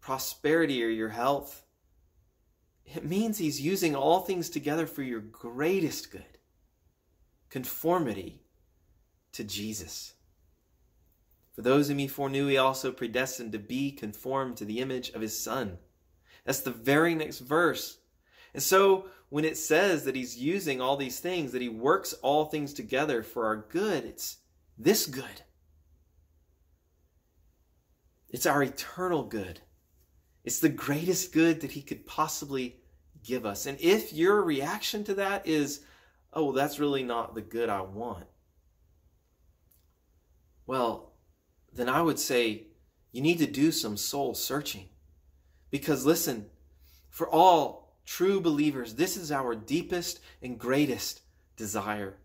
prosperity 0.00 0.84
or 0.84 0.88
your 0.88 1.10
health. 1.10 1.62
It 2.84 3.04
means 3.04 3.38
he's 3.38 3.60
using 3.60 3.94
all 3.94 4.20
things 4.20 4.50
together 4.50 4.86
for 4.86 5.02
your 5.02 5.20
greatest 5.20 6.10
good 6.10 6.24
conformity 7.48 8.42
to 9.32 9.44
Jesus. 9.44 10.14
For 11.52 11.62
those 11.62 11.88
whom 11.88 11.98
he 11.98 12.08
foreknew, 12.08 12.46
he 12.46 12.56
also 12.56 12.92
predestined 12.92 13.52
to 13.52 13.58
be 13.58 13.92
conformed 13.92 14.56
to 14.56 14.64
the 14.64 14.80
image 14.80 15.10
of 15.10 15.20
his 15.20 15.38
Son. 15.38 15.78
That's 16.44 16.60
the 16.60 16.70
very 16.70 17.14
next 17.14 17.40
verse. 17.40 17.98
And 18.54 18.62
so 18.62 19.06
when 19.28 19.44
it 19.44 19.56
says 19.56 20.04
that 20.04 20.16
he's 20.16 20.38
using 20.38 20.80
all 20.80 20.96
these 20.96 21.20
things, 21.20 21.52
that 21.52 21.62
he 21.62 21.68
works 21.68 22.12
all 22.14 22.46
things 22.46 22.72
together 22.72 23.22
for 23.22 23.46
our 23.46 23.56
good, 23.56 24.04
it's 24.04 24.38
this 24.78 25.06
good. 25.06 25.42
It's 28.28 28.46
our 28.46 28.62
eternal 28.62 29.24
good. 29.24 29.60
It's 30.44 30.60
the 30.60 30.68
greatest 30.68 31.32
good 31.32 31.60
that 31.60 31.72
he 31.72 31.82
could 31.82 32.06
possibly 32.06 32.76
give 33.24 33.44
us. 33.44 33.66
And 33.66 33.78
if 33.80 34.12
your 34.12 34.42
reaction 34.42 35.04
to 35.04 35.14
that 35.14 35.46
is, 35.46 35.80
oh, 36.32 36.44
well, 36.44 36.52
that's 36.52 36.78
really 36.78 37.02
not 37.02 37.34
the 37.34 37.42
good 37.42 37.68
I 37.68 37.82
want, 37.82 38.26
well, 40.66 41.12
then 41.72 41.88
I 41.88 42.00
would 42.00 42.18
say 42.18 42.66
you 43.12 43.20
need 43.20 43.38
to 43.38 43.46
do 43.46 43.72
some 43.72 43.96
soul 43.96 44.34
searching. 44.34 44.88
Because 45.70 46.06
listen, 46.06 46.46
for 47.08 47.28
all 47.28 47.96
true 48.04 48.40
believers, 48.40 48.94
this 48.94 49.16
is 49.16 49.30
our 49.30 49.54
deepest 49.54 50.20
and 50.42 50.58
greatest 50.58 51.20
desire 51.56 52.16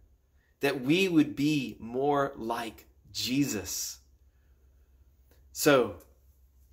that 0.61 0.81
we 0.81 1.07
would 1.07 1.35
be 1.35 1.77
more 1.79 2.33
like 2.37 2.85
Jesus. 3.11 3.99
So, 5.51 5.95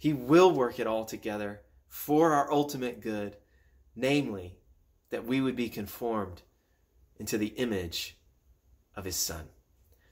He 0.03 0.12
will 0.12 0.51
work 0.51 0.81
it 0.81 0.88
all 0.88 1.05
together 1.05 1.61
for 1.88 2.33
our 2.33 2.53
ultimate 2.53 3.01
good, 3.01 3.37
namely, 3.95 4.57
that 5.11 5.25
we 5.25 5.41
would 5.41 5.55
be 5.55 5.69
conformed 5.69 6.43
into 7.21 7.38
the 7.38 7.55
image 7.55 8.17
of 8.97 9.05
His 9.05 9.15
Son. 9.15 9.45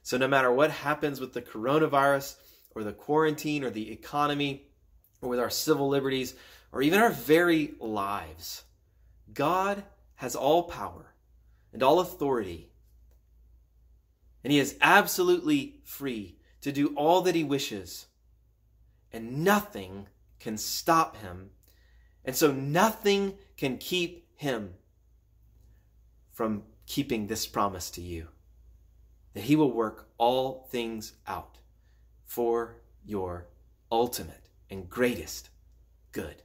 So, 0.01 0.17
no 0.17 0.29
matter 0.29 0.49
what 0.49 0.71
happens 0.71 1.19
with 1.19 1.33
the 1.33 1.41
coronavirus 1.41 2.37
or 2.73 2.85
the 2.85 2.93
quarantine 2.93 3.65
or 3.65 3.69
the 3.69 3.91
economy 3.91 4.63
or 5.21 5.27
with 5.27 5.41
our 5.41 5.49
civil 5.49 5.89
liberties 5.89 6.35
or 6.71 6.81
even 6.81 7.01
our 7.01 7.09
very 7.09 7.73
lives, 7.81 8.63
God 9.33 9.83
has 10.15 10.37
all 10.37 10.63
power 10.63 11.15
and 11.73 11.83
all 11.83 11.99
authority. 11.99 12.71
And 14.41 14.53
He 14.53 14.59
is 14.59 14.77
absolutely 14.79 15.81
free 15.83 16.37
to 16.61 16.71
do 16.71 16.93
all 16.95 17.19
that 17.23 17.35
He 17.35 17.43
wishes. 17.43 18.05
And 19.13 19.43
nothing 19.43 20.07
can 20.39 20.57
stop 20.57 21.17
Him. 21.17 21.51
And 22.25 22.35
so 22.35 22.51
nothing 22.51 23.35
can 23.57 23.77
keep 23.77 24.27
Him 24.35 24.73
from 26.31 26.63
keeping 26.85 27.27
this 27.27 27.45
promise 27.45 27.89
to 27.91 28.01
you 28.01 28.27
that 29.33 29.43
He 29.43 29.55
will 29.55 29.71
work 29.71 30.09
all 30.17 30.67
things 30.71 31.13
out 31.27 31.57
for 32.25 32.77
your 33.05 33.47
ultimate 33.91 34.49
and 34.69 34.89
greatest 34.89 35.49
good. 36.11 36.43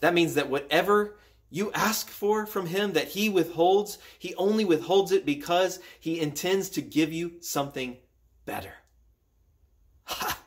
That 0.00 0.14
means 0.14 0.34
that 0.34 0.50
whatever 0.50 1.16
you 1.50 1.70
ask 1.72 2.08
for 2.08 2.46
from 2.46 2.66
Him 2.66 2.94
that 2.94 3.08
He 3.08 3.28
withholds, 3.28 3.98
He 4.18 4.34
only 4.34 4.64
withholds 4.64 5.12
it 5.12 5.24
because 5.24 5.78
He 6.00 6.20
intends 6.20 6.70
to 6.70 6.82
give 6.82 7.12
you 7.12 7.34
something 7.40 7.98
better. 8.44 8.74
Ha! 10.04 10.41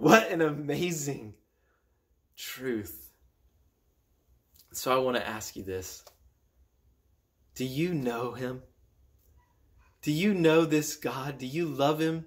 What 0.00 0.30
an 0.30 0.42
amazing 0.42 1.34
truth. 2.36 3.10
So 4.72 4.94
I 4.94 4.98
want 5.02 5.16
to 5.16 5.26
ask 5.26 5.56
you 5.56 5.64
this 5.64 6.04
Do 7.56 7.64
you 7.64 7.92
know 7.92 8.30
Him? 8.30 8.62
Do 10.02 10.12
you 10.12 10.34
know 10.34 10.64
this 10.64 10.94
God? 10.94 11.38
Do 11.38 11.46
you 11.46 11.66
love 11.66 12.00
Him? 12.00 12.26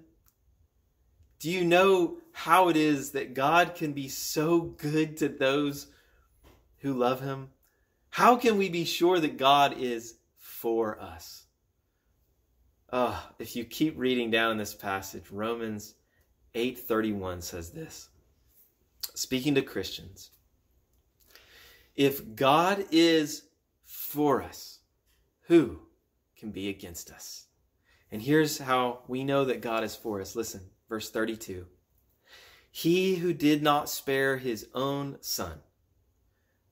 Do 1.40 1.50
you 1.50 1.64
know 1.64 2.18
how 2.32 2.68
it 2.68 2.76
is 2.76 3.12
that 3.12 3.32
God 3.32 3.74
can 3.74 3.94
be 3.94 4.08
so 4.08 4.60
good 4.60 5.16
to 5.16 5.30
those 5.30 5.86
who 6.80 6.92
love 6.92 7.22
Him? 7.22 7.48
How 8.10 8.36
can 8.36 8.58
we 8.58 8.68
be 8.68 8.84
sure 8.84 9.18
that 9.18 9.38
God 9.38 9.76
is 9.78 10.16
for 10.36 11.00
us? 11.00 11.46
Oh, 12.92 13.30
if 13.38 13.56
you 13.56 13.64
keep 13.64 13.94
reading 13.96 14.30
down 14.30 14.52
in 14.52 14.58
this 14.58 14.74
passage, 14.74 15.24
Romans 15.30 15.94
8:31 16.54 17.42
says 17.42 17.70
this. 17.70 18.08
Speaking 19.14 19.54
to 19.54 19.62
Christians, 19.62 20.30
if 21.94 22.34
God 22.34 22.86
is 22.90 23.44
for 23.84 24.42
us, 24.42 24.80
who 25.42 25.80
can 26.36 26.50
be 26.50 26.68
against 26.68 27.10
us? 27.10 27.46
And 28.10 28.22
here's 28.22 28.58
how 28.58 29.00
we 29.08 29.24
know 29.24 29.44
that 29.44 29.60
God 29.60 29.84
is 29.84 29.96
for 29.96 30.20
us. 30.20 30.36
Listen, 30.36 30.62
verse 30.88 31.10
32. 31.10 31.66
He 32.70 33.16
who 33.16 33.32
did 33.34 33.62
not 33.62 33.88
spare 33.88 34.38
his 34.38 34.66
own 34.74 35.18
son, 35.20 35.60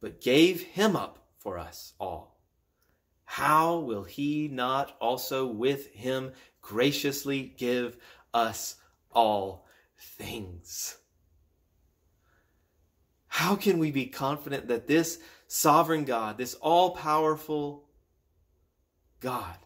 but 0.00 0.20
gave 0.20 0.62
him 0.62 0.96
up 0.96 1.28
for 1.38 1.58
us 1.58 1.94
all, 1.98 2.38
how 3.24 3.78
will 3.78 4.04
he 4.04 4.48
not 4.48 4.96
also 5.00 5.46
with 5.46 5.88
him 5.88 6.32
graciously 6.60 7.54
give 7.56 7.96
us 8.34 8.76
all 9.12 9.66
things? 10.00 10.96
How 13.28 13.54
can 13.56 13.78
we 13.78 13.90
be 13.90 14.06
confident 14.06 14.68
that 14.68 14.86
this 14.86 15.18
sovereign 15.46 16.04
God, 16.04 16.38
this 16.38 16.54
all 16.54 16.96
powerful 16.96 17.84
God, 19.20 19.56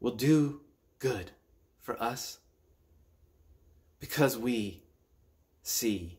will 0.00 0.14
do 0.14 0.60
good 0.98 1.30
for 1.80 2.02
us? 2.02 2.38
Because 4.00 4.38
we 4.38 4.82
see 5.62 6.18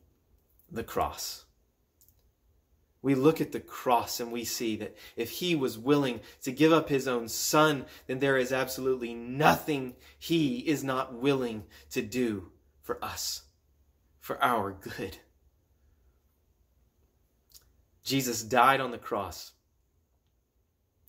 the 0.72 0.84
cross 0.84 1.46
we 3.06 3.14
look 3.14 3.40
at 3.40 3.52
the 3.52 3.60
cross 3.60 4.20
and 4.20 4.32
we 4.32 4.44
see 4.44 4.78
that 4.78 4.96
if 5.16 5.30
he 5.30 5.56
was 5.56 5.78
willing 5.78 6.22
to 6.42 6.52
give 6.52 6.74
up 6.74 6.90
his 6.90 7.08
own 7.08 7.28
son, 7.28 7.86
then 8.08 8.18
there 8.18 8.36
is 8.36 8.52
absolutely 8.52 9.14
nothing 9.14 9.94
he 10.18 10.58
is 10.62 10.84
not 10.84 11.14
willing 11.14 11.66
to 11.92 12.02
do 12.02 12.50
for 12.86 13.04
us, 13.04 13.42
for 14.20 14.42
our 14.42 14.72
good. 14.72 15.18
Jesus 18.04 18.44
died 18.44 18.80
on 18.80 18.92
the 18.92 19.00
cross 19.00 19.54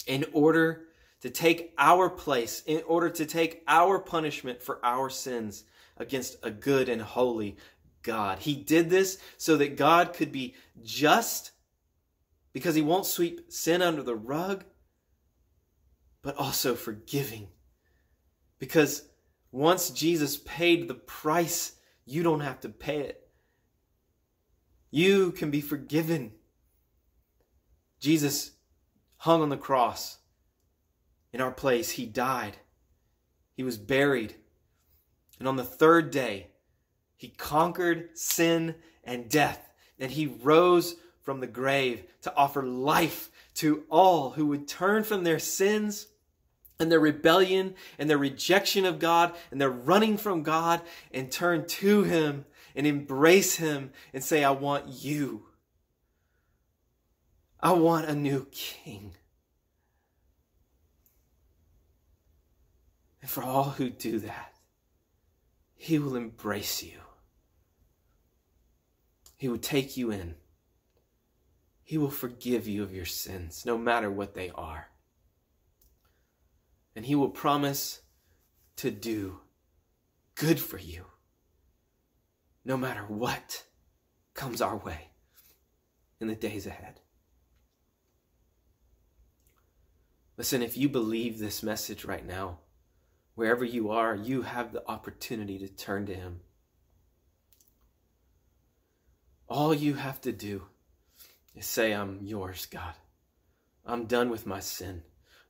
in 0.07 0.25
order 0.33 0.87
to 1.21 1.29
take 1.29 1.75
our 1.77 2.09
place, 2.09 2.63
in 2.67 2.83
order 2.87 3.11
to 3.11 3.27
take 3.27 3.63
our 3.69 3.99
punishment 3.99 4.63
for 4.63 4.83
our 4.83 5.11
sins 5.11 5.65
against 5.99 6.39
a 6.43 6.51
good 6.51 6.89
and 6.89 7.03
holy 7.03 7.59
God. 8.03 8.39
He 8.39 8.55
did 8.55 8.89
this 8.89 9.19
so 9.37 9.59
that 9.59 9.77
God 9.77 10.15
could 10.15 10.33
be 10.33 10.55
just 10.83 11.51
because 12.55 12.75
he 12.75 12.81
won't 12.81 13.05
sweep 13.05 13.53
sin 13.53 13.83
under 13.83 14.03
the 14.03 14.17
rug, 14.17 14.65
but 16.23 16.37
also 16.37 16.75
forgiving. 16.75 17.49
Because 18.59 19.07
once 19.53 19.91
Jesus 19.91 20.37
paid 20.37 20.89
the 20.89 20.95
price, 20.95 21.73
you 22.05 22.23
don't 22.23 22.41
have 22.41 22.61
to 22.61 22.69
pay 22.69 23.01
it. 23.01 23.29
You 24.91 25.33
can 25.33 25.51
be 25.51 25.61
forgiven. 25.61 26.33
Jesus 28.01 28.53
hung 29.19 29.43
on 29.43 29.49
the 29.49 29.57
cross 29.57 30.19
in 31.33 31.41
our 31.41 31.51
place. 31.51 31.91
He 31.91 32.07
died. 32.07 32.57
He 33.55 33.63
was 33.63 33.77
buried. 33.77 34.35
And 35.39 35.49
on 35.49 35.57
the 35.57 35.65
third 35.65 36.11
day, 36.11 36.49
he 37.17 37.29
conquered 37.29 38.11
sin 38.17 38.75
and 39.05 39.29
death. 39.29 39.71
And 39.99 40.11
he 40.11 40.27
rose 40.27 40.97
from 41.23 41.41
the 41.41 41.47
grave 41.47 42.05
to 42.23 42.35
offer 42.37 42.63
life 42.63 43.31
to 43.55 43.85
all 43.91 44.31
who 44.31 44.47
would 44.47 44.69
turn 44.69 45.03
from 45.03 45.25
their 45.25 45.39
sins 45.39 46.07
and 46.79 46.93
their 46.93 47.01
rebellion 47.01 47.75
and 47.99 48.09
their 48.09 48.19
rejection 48.19 48.85
of 48.85 48.99
God 48.99 49.35
and 49.51 49.61
their 49.61 49.71
running 49.71 50.17
from 50.17 50.43
God 50.43 50.83
and 51.13 51.31
turn 51.31 51.67
to 51.67 52.03
Him 52.03 52.45
and 52.75 52.87
embrace 52.87 53.57
Him 53.57 53.91
and 54.13 54.23
say, 54.23 54.45
I 54.45 54.51
want 54.51 54.87
you. 54.89 55.47
I 57.61 57.73
want 57.73 58.07
a 58.07 58.15
new 58.15 58.47
king. 58.51 59.17
And 63.23 63.31
for 63.31 63.43
all 63.43 63.71
who 63.71 63.91
do 63.91 64.19
that, 64.21 64.53
He 65.75 65.99
will 65.99 66.15
embrace 66.15 66.83
you. 66.83 67.01
He 69.37 69.49
will 69.49 69.59
take 69.59 69.97
you 69.97 70.11
in. 70.11 70.37
He 71.83 71.99
will 71.99 72.11
forgive 72.11 72.67
you 72.67 72.83
of 72.83 72.95
your 72.95 73.05
sins, 73.05 73.65
no 73.65 73.79
matter 73.79 74.11
what 74.11 74.35
they 74.35 74.51
are. 74.51 74.89
And 76.97 77.07
He 77.07 77.15
will 77.15 77.29
promise 77.29 78.01
to 78.77 78.91
do 78.91 79.41
good 80.35 80.59
for 80.59 80.79
you, 80.79 81.05
no 82.65 82.77
matter 82.77 83.03
what 83.03 83.65
comes 84.35 84.61
our 84.61 84.77
way 84.77 85.11
in 86.21 86.27
the 86.27 86.35
days 86.35 86.67
ahead. 86.67 87.01
Listen, 90.37 90.63
if 90.63 90.77
you 90.77 90.89
believe 90.89 91.39
this 91.39 91.63
message 91.63 92.05
right 92.05 92.27
now, 92.27 92.59
wherever 93.35 93.65
you 93.65 93.91
are, 93.91 94.15
you 94.15 94.43
have 94.43 94.73
the 94.73 94.87
opportunity 94.89 95.59
to 95.59 95.69
turn 95.69 96.07
to 96.07 96.15
Him. 96.15 96.41
All 99.49 99.73
you 99.73 99.95
have 99.95 100.21
to 100.23 100.33
do 100.33 100.65
is 101.55 101.67
say, 101.67 101.93
I'm 101.93 102.21
yours, 102.23 102.67
God. 102.67 102.95
I'm 103.85 104.07
done 104.07 104.29
with 104.29 104.47
my 104.47 104.61
sin. 104.61 105.03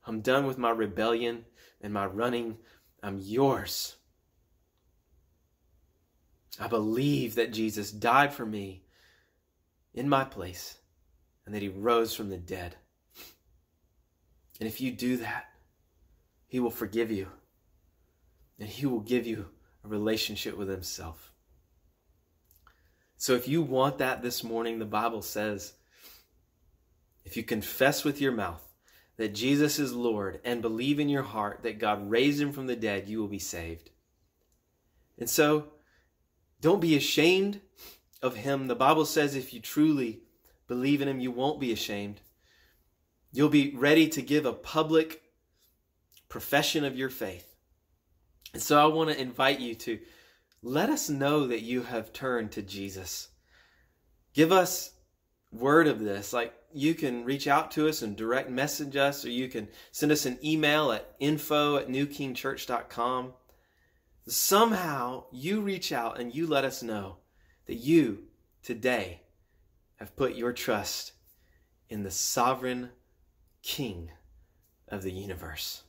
I'm 0.07 0.21
done 0.21 0.47
with 0.47 0.57
my 0.57 0.69
rebellion 0.69 1.45
and 1.81 1.93
my 1.93 2.05
running. 2.05 2.57
I'm 3.03 3.19
yours. 3.19 3.97
I 6.59 6.67
believe 6.67 7.35
that 7.35 7.51
Jesus 7.51 7.91
died 7.91 8.33
for 8.33 8.45
me 8.45 8.85
in 9.93 10.07
my 10.07 10.23
place 10.23 10.77
and 11.45 11.53
that 11.53 11.61
he 11.61 11.67
rose 11.67 12.15
from 12.15 12.29
the 12.29 12.37
dead. 12.37 12.77
And 14.59 14.67
if 14.67 14.81
you 14.81 14.91
do 14.91 15.17
that, 15.17 15.45
he 16.47 16.59
will 16.59 16.71
forgive 16.71 17.11
you 17.11 17.27
and 18.59 18.67
he 18.67 18.85
will 18.85 19.01
give 19.01 19.27
you 19.27 19.47
a 19.83 19.87
relationship 19.87 20.57
with 20.57 20.69
himself. 20.69 21.31
So 23.17 23.33
if 23.33 23.47
you 23.47 23.61
want 23.61 23.97
that 23.97 24.21
this 24.21 24.43
morning, 24.43 24.79
the 24.79 24.85
Bible 24.85 25.21
says 25.21 25.73
if 27.25 27.35
you 27.35 27.43
confess 27.43 28.03
with 28.03 28.21
your 28.21 28.31
mouth 28.31 28.66
that 29.17 29.33
Jesus 29.33 29.79
is 29.79 29.93
Lord 29.93 30.39
and 30.45 30.61
believe 30.61 30.99
in 30.99 31.09
your 31.09 31.23
heart 31.23 31.63
that 31.63 31.79
God 31.79 32.09
raised 32.09 32.39
him 32.39 32.51
from 32.51 32.67
the 32.67 32.75
dead, 32.75 33.09
you 33.09 33.19
will 33.19 33.27
be 33.27 33.39
saved. 33.39 33.89
And 35.17 35.29
so, 35.29 35.69
don't 36.61 36.81
be 36.81 36.95
ashamed 36.95 37.61
of 38.21 38.35
Him. 38.35 38.67
The 38.67 38.75
Bible 38.75 39.05
says 39.05 39.35
if 39.35 39.53
you 39.53 39.59
truly 39.59 40.21
believe 40.67 41.01
in 41.01 41.07
Him, 41.07 41.19
you 41.19 41.31
won't 41.31 41.59
be 41.59 41.71
ashamed. 41.71 42.21
You'll 43.31 43.49
be 43.49 43.75
ready 43.75 44.07
to 44.09 44.21
give 44.21 44.45
a 44.45 44.53
public 44.53 45.23
profession 46.29 46.83
of 46.83 46.97
your 46.97 47.09
faith. 47.09 47.55
And 48.53 48.61
so 48.61 48.81
I 48.81 48.93
want 48.93 49.09
to 49.09 49.21
invite 49.21 49.59
you 49.59 49.75
to 49.75 49.99
let 50.63 50.89
us 50.89 51.09
know 51.09 51.47
that 51.47 51.61
you 51.61 51.83
have 51.83 52.13
turned 52.13 52.51
to 52.53 52.61
Jesus. 52.61 53.29
Give 54.33 54.51
us 54.51 54.93
word 55.51 55.87
of 55.87 55.99
this. 55.99 56.33
Like 56.33 56.53
you 56.73 56.93
can 56.93 57.23
reach 57.23 57.47
out 57.47 57.71
to 57.71 57.87
us 57.87 58.01
and 58.01 58.15
direct 58.15 58.49
message 58.49 58.95
us, 58.95 59.25
or 59.25 59.29
you 59.29 59.47
can 59.47 59.67
send 59.91 60.11
us 60.11 60.25
an 60.25 60.39
email 60.43 60.91
at 60.91 61.15
info 61.19 61.77
at 61.77 61.87
newkingchurch.com. 61.87 63.33
Somehow 64.27 65.25
you 65.31 65.61
reach 65.61 65.91
out 65.91 66.19
and 66.19 66.33
you 66.35 66.47
let 66.47 66.65
us 66.65 66.83
know 66.83 67.17
that 67.65 67.75
you 67.75 68.25
today 68.61 69.21
have 69.95 70.15
put 70.15 70.35
your 70.35 70.53
trust 70.53 71.13
in 71.89 72.03
the 72.03 72.11
sovereign 72.11 72.89
King 73.63 74.11
of 74.87 75.03
the 75.03 75.11
universe. 75.11 75.83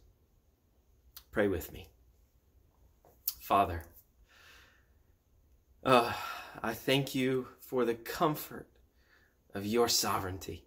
Pray 1.30 1.48
with 1.48 1.72
me. 1.72 1.88
Father, 3.40 3.84
uh, 5.84 6.12
I 6.62 6.74
thank 6.74 7.14
you 7.14 7.48
for 7.60 7.84
the 7.84 7.94
comfort 7.94 8.68
of 9.54 9.66
your 9.66 9.88
sovereignty. 9.88 10.66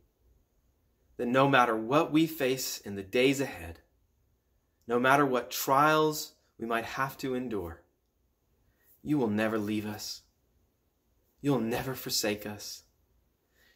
That 1.18 1.28
no 1.28 1.48
matter 1.48 1.76
what 1.76 2.12
we 2.12 2.28
face 2.28 2.80
in 2.80 2.96
the 2.96 3.04
days 3.04 3.40
ahead, 3.40 3.80
no 4.88 5.00
matter 5.00 5.26
what 5.26 5.52
trials 5.52 6.34
we 6.58 6.66
might 6.66 6.86
have 6.86 7.18
to 7.18 7.36
endure, 7.36 7.82
you 9.04 9.18
will 9.18 9.30
never 9.30 9.58
leave 9.58 9.86
us. 9.86 10.22
You 11.42 11.52
will 11.52 11.60
never 11.60 11.96
forsake 11.96 12.46
us. 12.46 12.84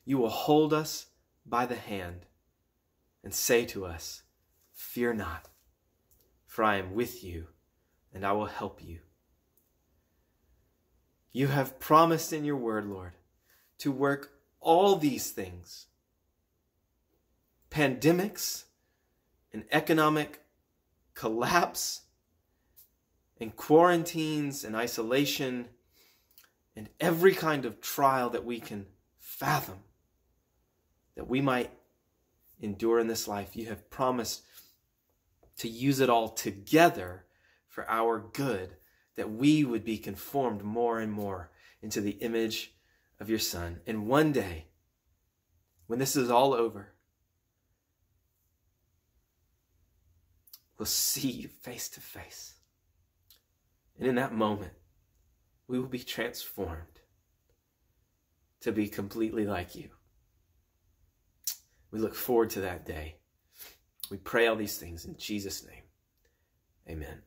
You 0.06 0.18
will 0.18 0.30
hold 0.30 0.74
us 0.74 1.08
by 1.46 1.66
the 1.66 1.76
hand 1.76 2.26
and 3.24 3.34
say 3.34 3.66
to 3.66 3.86
us, 3.86 4.24
Fear 4.72 5.16
not, 5.16 5.50
for 6.46 6.64
I 6.64 6.78
am 6.78 6.94
with 6.94 7.24
you 7.24 7.48
and 8.14 8.26
I 8.26 8.32
will 8.34 8.46
help 8.46 8.84
you. 8.84 9.00
You 11.32 11.48
have 11.48 11.80
promised 11.80 12.32
in 12.32 12.46
your 12.46 12.56
word, 12.56 12.86
Lord, 12.86 13.12
to 13.80 13.92
work 13.92 14.32
all 14.66 14.96
these 14.96 15.30
things 15.32 15.86
pandemics 17.70 18.64
and 19.54 19.64
economic 19.72 20.42
collapse 21.14 22.02
and 23.40 23.56
quarantines 23.56 24.64
and 24.64 24.76
isolation 24.76 25.68
and 26.76 26.90
every 27.00 27.34
kind 27.34 27.66
of 27.66 27.80
trial 27.80 28.30
that 28.30 28.44
we 28.44 28.60
can 28.60 28.86
fathom 29.20 29.80
that 31.16 31.28
we 31.28 31.42
might 31.42 31.72
endure 32.62 33.00
in 33.00 33.08
this 33.08 33.28
life. 33.28 33.56
You 33.56 33.68
have 33.68 33.90
promised 33.90 34.44
to 35.58 35.70
use 35.70 36.00
it 36.00 36.10
all 36.10 36.30
together 36.30 37.26
for 37.68 37.90
our 37.90 38.20
good, 38.20 38.76
that 39.16 39.32
we 39.32 39.64
would 39.64 39.84
be 39.84 39.98
conformed 39.98 40.64
more 40.64 41.00
and 41.00 41.12
more 41.12 41.52
into 41.82 42.02
the 42.02 42.12
image 42.12 42.75
of 43.20 43.30
your 43.30 43.40
Son. 43.40 43.80
And 43.88 44.08
one 44.08 44.32
day, 44.32 44.66
when 45.88 46.00
this 46.00 46.16
is 46.16 46.30
all 46.30 46.54
over, 46.54 46.94
we'll 50.78 50.86
see 50.86 51.30
you 51.30 51.48
face 51.48 51.90
to 51.90 52.02
face. 52.02 52.56
And 53.98 54.08
in 54.08 54.16
that 54.16 54.34
moment, 54.34 54.74
we 55.68 55.80
will 55.80 55.88
be 55.88 56.00
transformed 56.00 57.00
to 58.62 58.72
be 58.72 58.88
completely 58.88 59.46
like 59.46 59.76
you. 59.76 59.90
We 61.92 62.00
look 62.00 62.16
forward 62.16 62.50
to 62.52 62.62
that 62.62 62.86
day. 62.86 63.16
We 64.12 64.18
pray 64.18 64.48
all 64.48 64.56
these 64.56 64.78
things 64.78 65.06
in 65.06 65.18
Jesus' 65.18 65.66
name. 65.66 65.84
Amen. 66.90 67.22